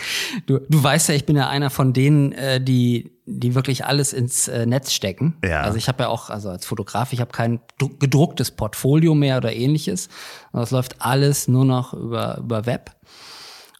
Du, 0.45 0.59
du 0.69 0.83
weißt 0.83 1.09
ja, 1.09 1.15
ich 1.15 1.25
bin 1.25 1.35
ja 1.35 1.47
einer 1.49 1.69
von 1.69 1.93
denen, 1.93 2.31
äh, 2.33 2.61
die, 2.61 3.11
die 3.25 3.55
wirklich 3.55 3.85
alles 3.85 4.13
ins 4.13 4.47
äh, 4.47 4.65
Netz 4.65 4.93
stecken. 4.93 5.37
Ja. 5.43 5.61
Also 5.61 5.77
ich 5.77 5.87
habe 5.87 6.03
ja 6.03 6.09
auch, 6.09 6.29
also 6.29 6.49
als 6.49 6.65
Fotograf, 6.65 7.13
ich 7.13 7.21
habe 7.21 7.31
kein 7.31 7.59
gedrucktes 7.99 8.51
Portfolio 8.51 9.15
mehr 9.15 9.37
oder 9.37 9.53
ähnliches. 9.53 10.09
Das 10.53 10.71
läuft 10.71 11.01
alles 11.01 11.47
nur 11.47 11.65
noch 11.65 11.93
über, 11.93 12.37
über 12.37 12.65
Web. 12.65 12.91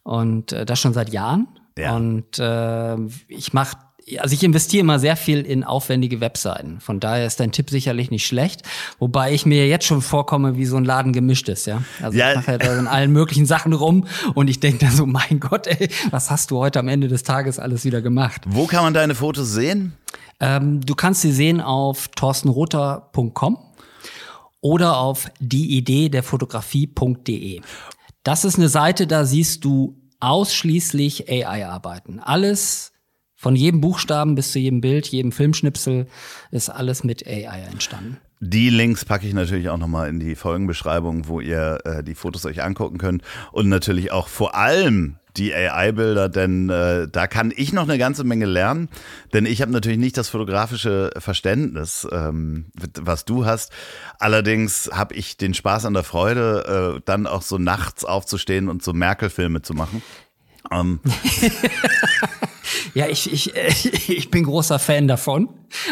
Und 0.02 0.52
äh, 0.52 0.64
das 0.64 0.80
schon 0.80 0.94
seit 0.94 1.12
Jahren. 1.12 1.48
Ja. 1.76 1.94
Und 1.94 2.38
äh, 2.38 2.96
ich 3.28 3.52
mache 3.52 3.76
also 4.18 4.34
ich 4.34 4.42
investiere 4.42 4.80
immer 4.80 4.98
sehr 4.98 5.16
viel 5.16 5.42
in 5.42 5.64
aufwendige 5.64 6.20
Webseiten. 6.20 6.80
Von 6.80 7.00
daher 7.00 7.26
ist 7.26 7.40
dein 7.40 7.52
Tipp 7.52 7.70
sicherlich 7.70 8.10
nicht 8.10 8.26
schlecht. 8.26 8.62
Wobei 8.98 9.32
ich 9.32 9.44
mir 9.44 9.66
jetzt 9.68 9.84
schon 9.84 10.02
vorkomme, 10.02 10.56
wie 10.56 10.64
so 10.64 10.76
ein 10.76 10.84
Laden 10.84 11.12
gemischt 11.12 11.48
ist, 11.48 11.66
ja. 11.66 11.82
Also 12.02 12.18
ja. 12.18 12.30
ich 12.30 12.36
mache 12.36 12.52
ja 12.52 12.58
da 12.58 12.78
in 12.78 12.86
allen 12.86 13.12
möglichen 13.12 13.46
Sachen 13.46 13.72
rum 13.72 14.06
und 14.34 14.48
ich 14.48 14.60
denke 14.60 14.86
dann 14.86 14.94
so, 14.94 15.06
mein 15.06 15.40
Gott, 15.40 15.66
ey, 15.66 15.88
was 16.10 16.30
hast 16.30 16.50
du 16.50 16.58
heute 16.58 16.78
am 16.78 16.88
Ende 16.88 17.08
des 17.08 17.22
Tages 17.22 17.58
alles 17.58 17.84
wieder 17.84 18.00
gemacht? 18.00 18.42
Wo 18.46 18.66
kann 18.66 18.82
man 18.82 18.94
deine 18.94 19.14
Fotos 19.14 19.52
sehen? 19.52 19.94
Ähm, 20.40 20.80
du 20.80 20.94
kannst 20.94 21.22
sie 21.22 21.32
sehen 21.32 21.60
auf 21.60 22.08
torstenroter.com 22.08 23.58
oder 24.60 24.98
auf 24.98 25.30
die 25.40 25.76
Idee 25.76 26.08
der 26.08 26.22
Fotografie.de. 26.22 27.60
Das 28.22 28.44
ist 28.44 28.56
eine 28.56 28.68
Seite, 28.68 29.06
da 29.06 29.24
siehst 29.24 29.64
du 29.64 29.96
ausschließlich 30.20 31.28
AI 31.28 31.66
arbeiten. 31.66 32.18
Alles 32.20 32.92
von 33.38 33.54
jedem 33.54 33.80
Buchstaben 33.80 34.34
bis 34.34 34.50
zu 34.50 34.58
jedem 34.58 34.80
Bild, 34.80 35.06
jedem 35.06 35.30
Filmschnipsel 35.30 36.08
ist 36.50 36.70
alles 36.70 37.04
mit 37.04 37.24
AI 37.24 37.60
entstanden. 37.70 38.18
Die 38.40 38.68
Links 38.68 39.04
packe 39.04 39.28
ich 39.28 39.32
natürlich 39.32 39.68
auch 39.68 39.78
nochmal 39.78 40.08
in 40.08 40.18
die 40.18 40.34
Folgenbeschreibung, 40.34 41.28
wo 41.28 41.40
ihr 41.40 41.78
äh, 41.84 42.02
die 42.02 42.16
Fotos 42.16 42.44
euch 42.46 42.64
angucken 42.64 42.98
könnt. 42.98 43.22
Und 43.52 43.68
natürlich 43.68 44.10
auch 44.10 44.26
vor 44.26 44.56
allem 44.56 45.18
die 45.36 45.54
AI-Bilder, 45.54 46.28
denn 46.28 46.68
äh, 46.68 47.06
da 47.06 47.28
kann 47.28 47.52
ich 47.54 47.72
noch 47.72 47.84
eine 47.84 47.96
ganze 47.96 48.24
Menge 48.24 48.46
lernen. 48.46 48.88
Denn 49.32 49.46
ich 49.46 49.62
habe 49.62 49.70
natürlich 49.70 49.98
nicht 49.98 50.16
das 50.16 50.28
fotografische 50.28 51.12
Verständnis, 51.18 52.08
ähm, 52.10 52.66
was 53.00 53.24
du 53.24 53.46
hast. 53.46 53.70
Allerdings 54.18 54.90
habe 54.92 55.14
ich 55.14 55.36
den 55.36 55.54
Spaß 55.54 55.84
an 55.84 55.94
der 55.94 56.02
Freude, 56.02 56.96
äh, 56.96 57.02
dann 57.04 57.28
auch 57.28 57.42
so 57.42 57.56
nachts 57.56 58.04
aufzustehen 58.04 58.68
und 58.68 58.82
so 58.82 58.92
Merkel-Filme 58.92 59.62
zu 59.62 59.74
machen. 59.74 60.02
Ähm. 60.72 60.98
Ja, 62.94 63.06
ich, 63.08 63.32
ich, 63.32 63.54
ich 64.08 64.30
bin 64.30 64.44
großer 64.44 64.78
Fan 64.78 65.08
davon, 65.08 65.48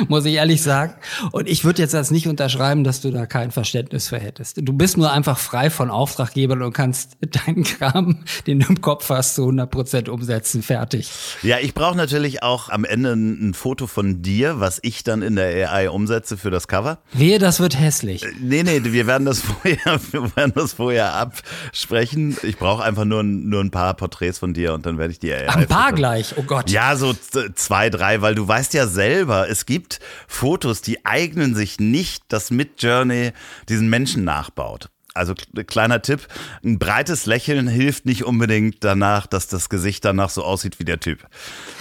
muss 0.08 0.24
ich 0.24 0.34
ehrlich 0.34 0.62
sagen. 0.62 0.94
Und 1.32 1.48
ich 1.48 1.64
würde 1.64 1.82
jetzt 1.82 1.94
das 1.94 2.10
nicht 2.10 2.26
unterschreiben, 2.26 2.84
dass 2.84 3.00
du 3.00 3.10
da 3.10 3.26
kein 3.26 3.50
Verständnis 3.50 4.08
für 4.08 4.18
hättest. 4.18 4.58
Du 4.60 4.72
bist 4.72 4.96
nur 4.96 5.12
einfach 5.12 5.38
frei 5.38 5.70
von 5.70 5.90
Auftraggebern 5.90 6.62
und 6.62 6.72
kannst 6.72 7.16
deinen 7.46 7.64
Kram, 7.64 8.24
den 8.46 8.60
du 8.60 8.68
im 8.68 8.80
Kopf 8.80 9.08
hast, 9.10 9.34
zu 9.34 9.42
100 9.42 9.70
Prozent 9.70 10.08
umsetzen. 10.08 10.62
Fertig. 10.62 11.10
Ja, 11.42 11.58
ich 11.60 11.74
brauche 11.74 11.96
natürlich 11.96 12.42
auch 12.42 12.68
am 12.68 12.84
Ende 12.84 13.12
ein 13.12 13.54
Foto 13.54 13.86
von 13.86 14.22
dir, 14.22 14.60
was 14.60 14.78
ich 14.82 15.04
dann 15.04 15.22
in 15.22 15.36
der 15.36 15.70
AI 15.70 15.90
umsetze 15.90 16.36
für 16.36 16.50
das 16.50 16.68
Cover. 16.68 16.98
Wehe, 17.12 17.38
das 17.38 17.60
wird 17.60 17.78
hässlich. 17.78 18.24
Äh, 18.24 18.32
nee, 18.40 18.62
nee, 18.62 18.80
wir 18.84 19.06
werden 19.06 19.24
das 19.24 19.40
vorher, 19.42 20.00
wir 20.10 20.36
werden 20.36 20.52
das 20.54 20.74
vorher 20.74 21.14
absprechen. 21.14 22.36
Ich 22.42 22.58
brauche 22.58 22.82
einfach 22.82 23.04
nur, 23.04 23.22
nur 23.22 23.60
ein 23.60 23.70
paar 23.70 23.94
Porträts 23.94 24.38
von 24.38 24.54
dir 24.54 24.74
und 24.74 24.86
dann 24.86 24.98
werde 24.98 25.12
ich 25.12 25.18
die 25.18 25.32
AI. 25.32 25.48
Ein 25.48 25.66
paar 25.66 25.92
gleich, 25.92 26.34
oh 26.36 26.42
Gott. 26.42 26.65
Ja, 26.68 26.96
so 26.96 27.14
zwei, 27.54 27.90
drei, 27.90 28.22
weil 28.22 28.34
du 28.34 28.46
weißt 28.46 28.74
ja 28.74 28.88
selber, 28.88 29.48
es 29.48 29.66
gibt 29.66 30.00
Fotos, 30.26 30.82
die 30.82 31.06
eignen 31.06 31.54
sich 31.54 31.78
nicht, 31.78 32.24
dass 32.28 32.50
Mid-Journey 32.50 33.32
diesen 33.68 33.88
Menschen 33.88 34.24
nachbaut. 34.24 34.90
Also 35.16 35.34
kleiner 35.66 36.02
Tipp, 36.02 36.26
ein 36.64 36.78
breites 36.78 37.26
Lächeln 37.26 37.68
hilft 37.68 38.06
nicht 38.06 38.24
unbedingt 38.24 38.84
danach, 38.84 39.26
dass 39.26 39.48
das 39.48 39.68
Gesicht 39.68 40.04
danach 40.04 40.30
so 40.30 40.44
aussieht 40.44 40.78
wie 40.78 40.84
der 40.84 41.00
Typ. 41.00 41.26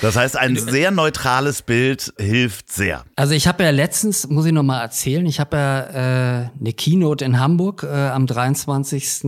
Das 0.02 0.16
heißt, 0.16 0.38
ein 0.38 0.58
sehr 0.58 0.92
neutrales 0.92 1.62
Bild 1.62 2.14
hilft 2.18 2.72
sehr. 2.72 3.04
Also 3.16 3.34
ich 3.34 3.48
habe 3.48 3.64
ja 3.64 3.70
letztens, 3.70 4.28
muss 4.28 4.46
ich 4.46 4.52
noch 4.52 4.64
mal 4.64 4.82
erzählen, 4.82 5.26
ich 5.26 5.40
habe 5.40 5.58
ja 5.58 5.80
äh, 5.82 6.50
eine 6.60 6.74
Keynote 6.74 7.26
in 7.26 7.40
Hamburg 7.40 7.84
äh, 7.84 7.88
am 7.88 8.28
23. 8.28 9.24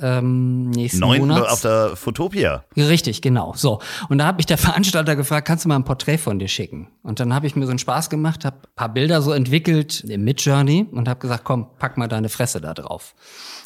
Ähm, 0.00 0.70
nächsten 0.70 1.00
9. 1.00 1.20
Monat. 1.20 1.48
auf 1.48 1.60
der 1.60 1.96
Fotopia. 1.96 2.64
Richtig, 2.76 3.22
genau. 3.22 3.54
So. 3.56 3.80
Und 4.08 4.18
da 4.18 4.26
habe 4.26 4.40
ich 4.40 4.46
der 4.46 4.58
Veranstalter 4.62 5.16
gefragt, 5.16 5.46
kannst 5.46 5.64
du 5.64 5.68
mal 5.68 5.76
ein 5.76 5.84
Porträt 5.84 6.18
von 6.18 6.38
dir 6.38 6.48
schicken? 6.48 6.88
Und 7.02 7.20
dann 7.20 7.34
habe 7.34 7.46
ich 7.46 7.56
mir 7.56 7.64
so 7.64 7.70
einen 7.70 7.78
Spaß 7.78 8.10
gemacht, 8.10 8.44
habe 8.44 8.56
paar 8.76 8.88
Bilder 8.88 9.22
so 9.22 9.32
entwickelt 9.32 10.04
im 10.08 10.24
Midjourney 10.24 10.86
und 10.90 11.08
habe 11.08 11.20
gesagt, 11.20 11.44
komm, 11.44 11.66
pack 11.78 11.96
mal 11.96 12.08
deine 12.08 12.28
Fresse 12.28 12.60
da 12.60 12.74
drauf. 12.74 13.14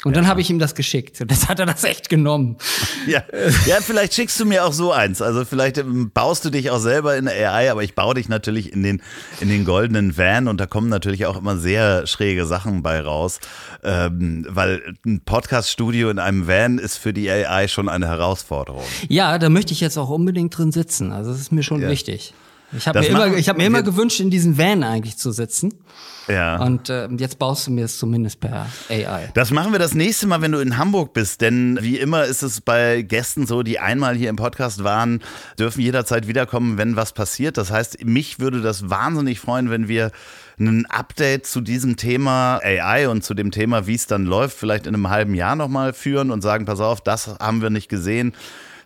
Und 0.04 0.14
ja. 0.14 0.20
dann 0.20 0.28
habe 0.28 0.40
ich 0.40 0.50
ihm 0.50 0.58
das 0.58 0.74
geschickt. 0.74 1.20
Und 1.20 1.30
das 1.30 1.48
hat 1.48 1.58
er 1.58 1.66
das 1.66 1.82
echt 1.82 2.08
genommen. 2.08 2.56
Ja. 3.06 3.22
ja, 3.66 3.76
vielleicht 3.80 4.14
schickst 4.14 4.38
du 4.38 4.44
mir 4.44 4.64
auch 4.64 4.72
so 4.72 4.92
eins. 4.92 5.20
Also 5.20 5.44
vielleicht 5.44 5.78
ähm, 5.78 6.10
baust 6.12 6.44
du 6.44 6.50
dich 6.50 6.70
auch 6.70 6.78
selber 6.78 7.16
in 7.16 7.24
der 7.24 7.52
AI, 7.52 7.70
aber 7.70 7.82
ich 7.82 7.94
baue 7.94 8.14
dich 8.14 8.28
natürlich 8.28 8.72
in 8.72 8.82
den, 8.82 9.02
in 9.40 9.48
den 9.48 9.64
goldenen 9.64 10.16
Van 10.16 10.48
und 10.48 10.60
da 10.60 10.66
kommen 10.66 10.88
natürlich 10.88 11.26
auch 11.26 11.36
immer 11.36 11.56
sehr 11.56 12.06
schräge 12.06 12.46
Sachen 12.46 12.82
bei 12.82 13.00
raus. 13.00 13.40
Ähm, 13.82 14.46
weil 14.48 14.94
ein 15.04 15.22
Podcast-Studio 15.24 16.10
in 16.10 16.18
einem 16.18 16.46
Van 16.46 16.78
ist 16.78 16.98
für 16.98 17.12
die 17.12 17.28
AI 17.30 17.66
schon 17.68 17.88
eine 17.88 18.06
Herausforderung. 18.06 18.84
Ja, 19.08 19.38
da 19.38 19.48
möchte 19.48 19.72
ich 19.72 19.80
jetzt 19.80 19.96
auch 19.96 20.10
unbedingt 20.10 20.56
drin 20.56 20.72
sitzen. 20.72 21.10
Also 21.10 21.32
das 21.32 21.40
ist 21.40 21.52
mir 21.52 21.62
schon 21.62 21.82
ja. 21.82 21.88
wichtig. 21.88 22.32
Ich 22.72 22.88
habe 22.88 23.00
mir, 23.00 23.06
immer, 23.06 23.36
ich 23.36 23.48
hab 23.48 23.56
mir 23.56 23.66
immer 23.66 23.82
gewünscht, 23.82 24.20
in 24.20 24.30
diesem 24.30 24.58
Van 24.58 24.82
eigentlich 24.82 25.16
zu 25.16 25.30
sitzen. 25.30 25.72
Ja. 26.28 26.56
Und 26.60 26.88
äh, 26.88 27.08
jetzt 27.18 27.38
baust 27.38 27.66
du 27.66 27.70
mir 27.70 27.84
es 27.84 27.98
zumindest 27.98 28.40
per 28.40 28.66
AI. 28.88 29.30
Das 29.34 29.52
machen 29.52 29.70
wir 29.72 29.78
das 29.78 29.94
nächste 29.94 30.26
Mal, 30.26 30.42
wenn 30.42 30.52
du 30.52 30.58
in 30.58 30.76
Hamburg 30.76 31.12
bist. 31.12 31.40
Denn 31.40 31.78
wie 31.80 31.98
immer 31.98 32.24
ist 32.24 32.42
es 32.42 32.60
bei 32.60 33.02
Gästen 33.02 33.46
so, 33.46 33.62
die 33.62 33.78
einmal 33.78 34.16
hier 34.16 34.28
im 34.28 34.36
Podcast 34.36 34.82
waren, 34.82 35.22
dürfen 35.58 35.80
jederzeit 35.80 36.26
wiederkommen, 36.26 36.78
wenn 36.78 36.96
was 36.96 37.12
passiert. 37.12 37.56
Das 37.56 37.70
heißt, 37.70 38.04
mich 38.04 38.40
würde 38.40 38.60
das 38.60 38.90
wahnsinnig 38.90 39.38
freuen, 39.38 39.70
wenn 39.70 39.86
wir 39.86 40.10
ein 40.58 40.86
Update 40.86 41.46
zu 41.46 41.60
diesem 41.60 41.96
Thema 41.96 42.58
AI 42.64 43.08
und 43.08 43.22
zu 43.22 43.34
dem 43.34 43.50
Thema, 43.50 43.86
wie 43.86 43.94
es 43.94 44.06
dann 44.06 44.24
läuft, 44.24 44.58
vielleicht 44.58 44.86
in 44.86 44.94
einem 44.94 45.10
halben 45.10 45.34
Jahr 45.34 45.54
nochmal 45.54 45.92
führen 45.92 46.30
und 46.30 46.42
sagen, 46.42 46.64
pass 46.64 46.80
auf, 46.80 47.00
das 47.00 47.36
haben 47.38 47.62
wir 47.62 47.70
nicht 47.70 47.88
gesehen 47.88 48.32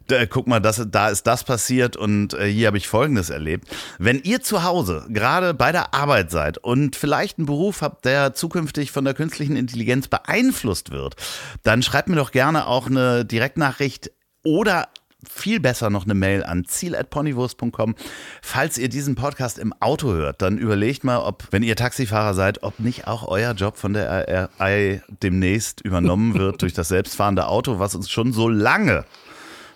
äh, 0.08 0.26
guck 0.26 0.46
mal, 0.46 0.60
das, 0.60 0.86
da 0.90 1.08
ist 1.08 1.26
das 1.26 1.44
passiert 1.44 1.96
und 1.96 2.34
äh, 2.34 2.46
hier 2.46 2.68
habe 2.68 2.78
ich 2.78 2.88
Folgendes 2.88 3.30
erlebt. 3.30 3.68
Wenn 3.98 4.20
ihr 4.20 4.42
zu 4.42 4.62
Hause 4.62 5.06
gerade 5.08 5.54
bei 5.54 5.72
der 5.72 5.94
Arbeit 5.94 6.30
seid 6.30 6.58
und 6.58 6.96
vielleicht 6.96 7.38
einen 7.38 7.46
Beruf 7.46 7.82
habt, 7.82 8.04
der 8.04 8.34
zukünftig 8.34 8.90
von 8.90 9.04
der 9.04 9.14
künstlichen 9.14 9.56
Intelligenz 9.56 10.08
beeinflusst 10.08 10.90
wird, 10.90 11.16
dann 11.62 11.82
schreibt 11.82 12.08
mir 12.08 12.16
doch 12.16 12.32
gerne 12.32 12.66
auch 12.66 12.86
eine 12.86 13.24
Direktnachricht 13.24 14.10
oder 14.44 14.88
viel 15.28 15.60
besser 15.60 15.90
noch 15.90 16.04
eine 16.04 16.14
Mail 16.14 16.44
an 16.44 16.64
ziel.ponywurst.com. 16.64 17.94
Falls 18.42 18.78
ihr 18.78 18.88
diesen 18.88 19.14
Podcast 19.14 19.58
im 19.58 19.74
Auto 19.80 20.12
hört, 20.12 20.42
dann 20.42 20.58
überlegt 20.58 21.04
mal, 21.04 21.18
ob, 21.18 21.46
wenn 21.50 21.62
ihr 21.62 21.76
Taxifahrer 21.76 22.34
seid, 22.34 22.62
ob 22.62 22.80
nicht 22.80 23.06
auch 23.06 23.28
euer 23.28 23.52
Job 23.52 23.76
von 23.76 23.92
der 23.92 24.50
AI 24.60 25.02
demnächst 25.22 25.80
übernommen 25.82 26.34
wird 26.34 26.62
durch 26.62 26.72
das 26.72 26.88
selbstfahrende 26.88 27.46
Auto, 27.46 27.78
was 27.78 27.94
uns 27.94 28.10
schon 28.10 28.32
so 28.32 28.48
lange 28.48 29.04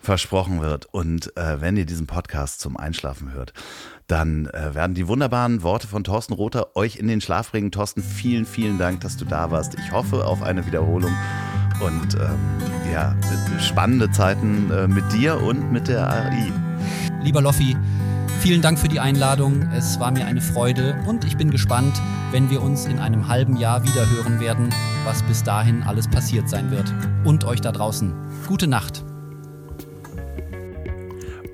versprochen 0.05 0.61
wird. 0.61 0.87
Und 0.87 1.37
äh, 1.37 1.61
wenn 1.61 1.77
ihr 1.77 1.87
diesen 1.87 2.07
Podcast 2.07 2.61
zum 2.61 2.77
Einschlafen 2.77 3.33
hört, 3.33 3.53
dann 4.07 4.47
äh, 4.47 4.75
werden 4.75 4.95
die 4.95 5.09
wunderbaren 5.09 5.63
Worte 5.63 5.87
von 5.87 6.05
Thorsten 6.05 6.35
Rother 6.35 6.77
euch 6.77 6.97
in 6.97 7.09
den 7.09 7.21
Schlaf 7.21 7.51
bringen. 7.51 7.71
Thorsten, 7.71 8.03
vielen, 8.03 8.47
vielen 8.47 8.79
Dank, 8.79 9.01
dass 9.01 9.17
du 9.17 9.25
da 9.25 9.51
warst. 9.51 9.75
Ich 9.75 9.93
hoffe 9.93 10.27
auf 10.27 10.43
eine 10.43 10.67
Wiederholung 10.67 11.13
und 11.81 12.15
ähm, 12.15 12.93
ja, 12.93 13.17
spannende 13.61 14.11
Zeiten 14.11 14.71
äh, 14.71 14.87
mit 14.87 15.13
dir 15.13 15.43
und 15.43 15.73
mit 15.73 15.89
der 15.89 16.09
AI. 16.09 16.53
Lieber 17.23 17.41
Loffi, 17.41 17.77
Vielen 18.45 18.61
Dank 18.61 18.79
für 18.79 18.89
die 18.89 19.01
Einladung. 19.01 19.63
Es 19.73 19.99
war 20.01 20.11
mir 20.11 20.27
eine 20.27 20.43
Freude 20.43 21.03
und 21.07 21.25
ich 21.25 21.39
bin 21.39 21.51
gespannt, 21.51 21.99
wenn 22.31 22.51
wir 22.51 22.61
uns 22.61 22.85
in 22.85 22.99
einem 22.99 23.27
halben 23.27 23.57
Jahr 23.57 23.83
wieder 23.85 24.11
hören 24.11 24.39
werden, 24.39 24.69
was 25.07 25.23
bis 25.23 25.43
dahin 25.43 25.83
alles 25.83 26.09
passiert 26.09 26.51
sein 26.51 26.71
wird. 26.71 26.93
Und 27.25 27.45
euch 27.45 27.63
da 27.63 27.73
draußen. 27.73 28.13
Gute 28.47 28.67
Nacht. 28.67 29.03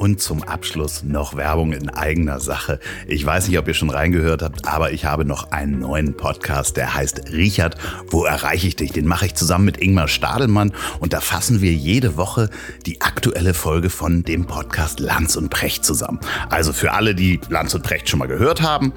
Und 0.01 0.19
zum 0.19 0.43
Abschluss 0.43 1.03
noch 1.03 1.37
Werbung 1.37 1.75
in 1.75 1.91
eigener 1.91 2.41
Sache. 2.41 2.81
Ich 3.07 3.27
weiß 3.27 3.49
nicht, 3.49 3.59
ob 3.59 3.69
ihr 3.69 3.75
schon 3.75 3.91
reingehört 3.91 4.41
habt, 4.41 4.67
aber 4.67 4.93
ich 4.93 5.05
habe 5.05 5.27
noch 5.27 5.53
einen 5.53 5.81
neuen 5.81 6.17
Podcast, 6.17 6.79
der 6.79 6.95
heißt 6.95 7.31
Richard, 7.33 7.77
wo 8.07 8.25
erreiche 8.25 8.67
ich 8.67 8.77
dich? 8.77 8.93
Den 8.93 9.07
mache 9.07 9.27
ich 9.27 9.35
zusammen 9.35 9.67
mit 9.67 9.77
Ingmar 9.77 10.09
Stadelmann 10.09 10.73
und 11.01 11.13
da 11.13 11.21
fassen 11.21 11.61
wir 11.61 11.75
jede 11.75 12.17
Woche 12.17 12.49
die 12.87 13.03
aktuelle 13.03 13.53
Folge 13.53 13.91
von 13.91 14.23
dem 14.23 14.47
Podcast 14.47 15.01
Lanz 15.01 15.37
und 15.37 15.51
Precht 15.51 15.85
zusammen. 15.85 16.19
Also 16.49 16.73
für 16.73 16.93
alle, 16.93 17.15
die 17.15 17.39
Lanz 17.51 17.75
und 17.75 17.83
Precht 17.83 18.09
schon 18.09 18.21
mal 18.21 18.27
gehört 18.27 18.63
haben 18.63 18.95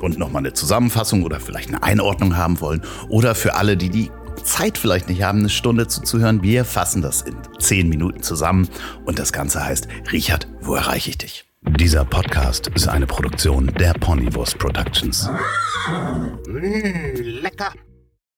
und 0.00 0.18
nochmal 0.18 0.40
eine 0.40 0.54
Zusammenfassung 0.54 1.22
oder 1.22 1.38
vielleicht 1.38 1.68
eine 1.68 1.82
Einordnung 1.82 2.34
haben 2.34 2.62
wollen 2.62 2.80
oder 3.10 3.34
für 3.34 3.56
alle, 3.56 3.76
die 3.76 3.90
die 3.90 4.10
Zeit 4.46 4.78
vielleicht 4.78 5.08
nicht 5.08 5.22
haben, 5.22 5.40
eine 5.40 5.48
Stunde 5.50 5.88
zuzuhören. 5.88 6.42
Wir 6.42 6.64
fassen 6.64 7.02
das 7.02 7.22
in 7.22 7.36
zehn 7.58 7.88
Minuten 7.88 8.22
zusammen 8.22 8.68
und 9.04 9.18
das 9.18 9.32
Ganze 9.32 9.64
heißt, 9.64 9.88
Richard, 10.12 10.48
wo 10.60 10.74
erreiche 10.74 11.10
ich 11.10 11.18
dich? 11.18 11.44
Dieser 11.62 12.04
Podcast 12.04 12.68
ist 12.68 12.86
eine 12.86 13.06
Produktion 13.06 13.66
der 13.66 13.92
Ponywurst 13.94 14.56
Productions. 14.58 15.28
Mmh, 15.88 17.20
lecker. 17.42 17.72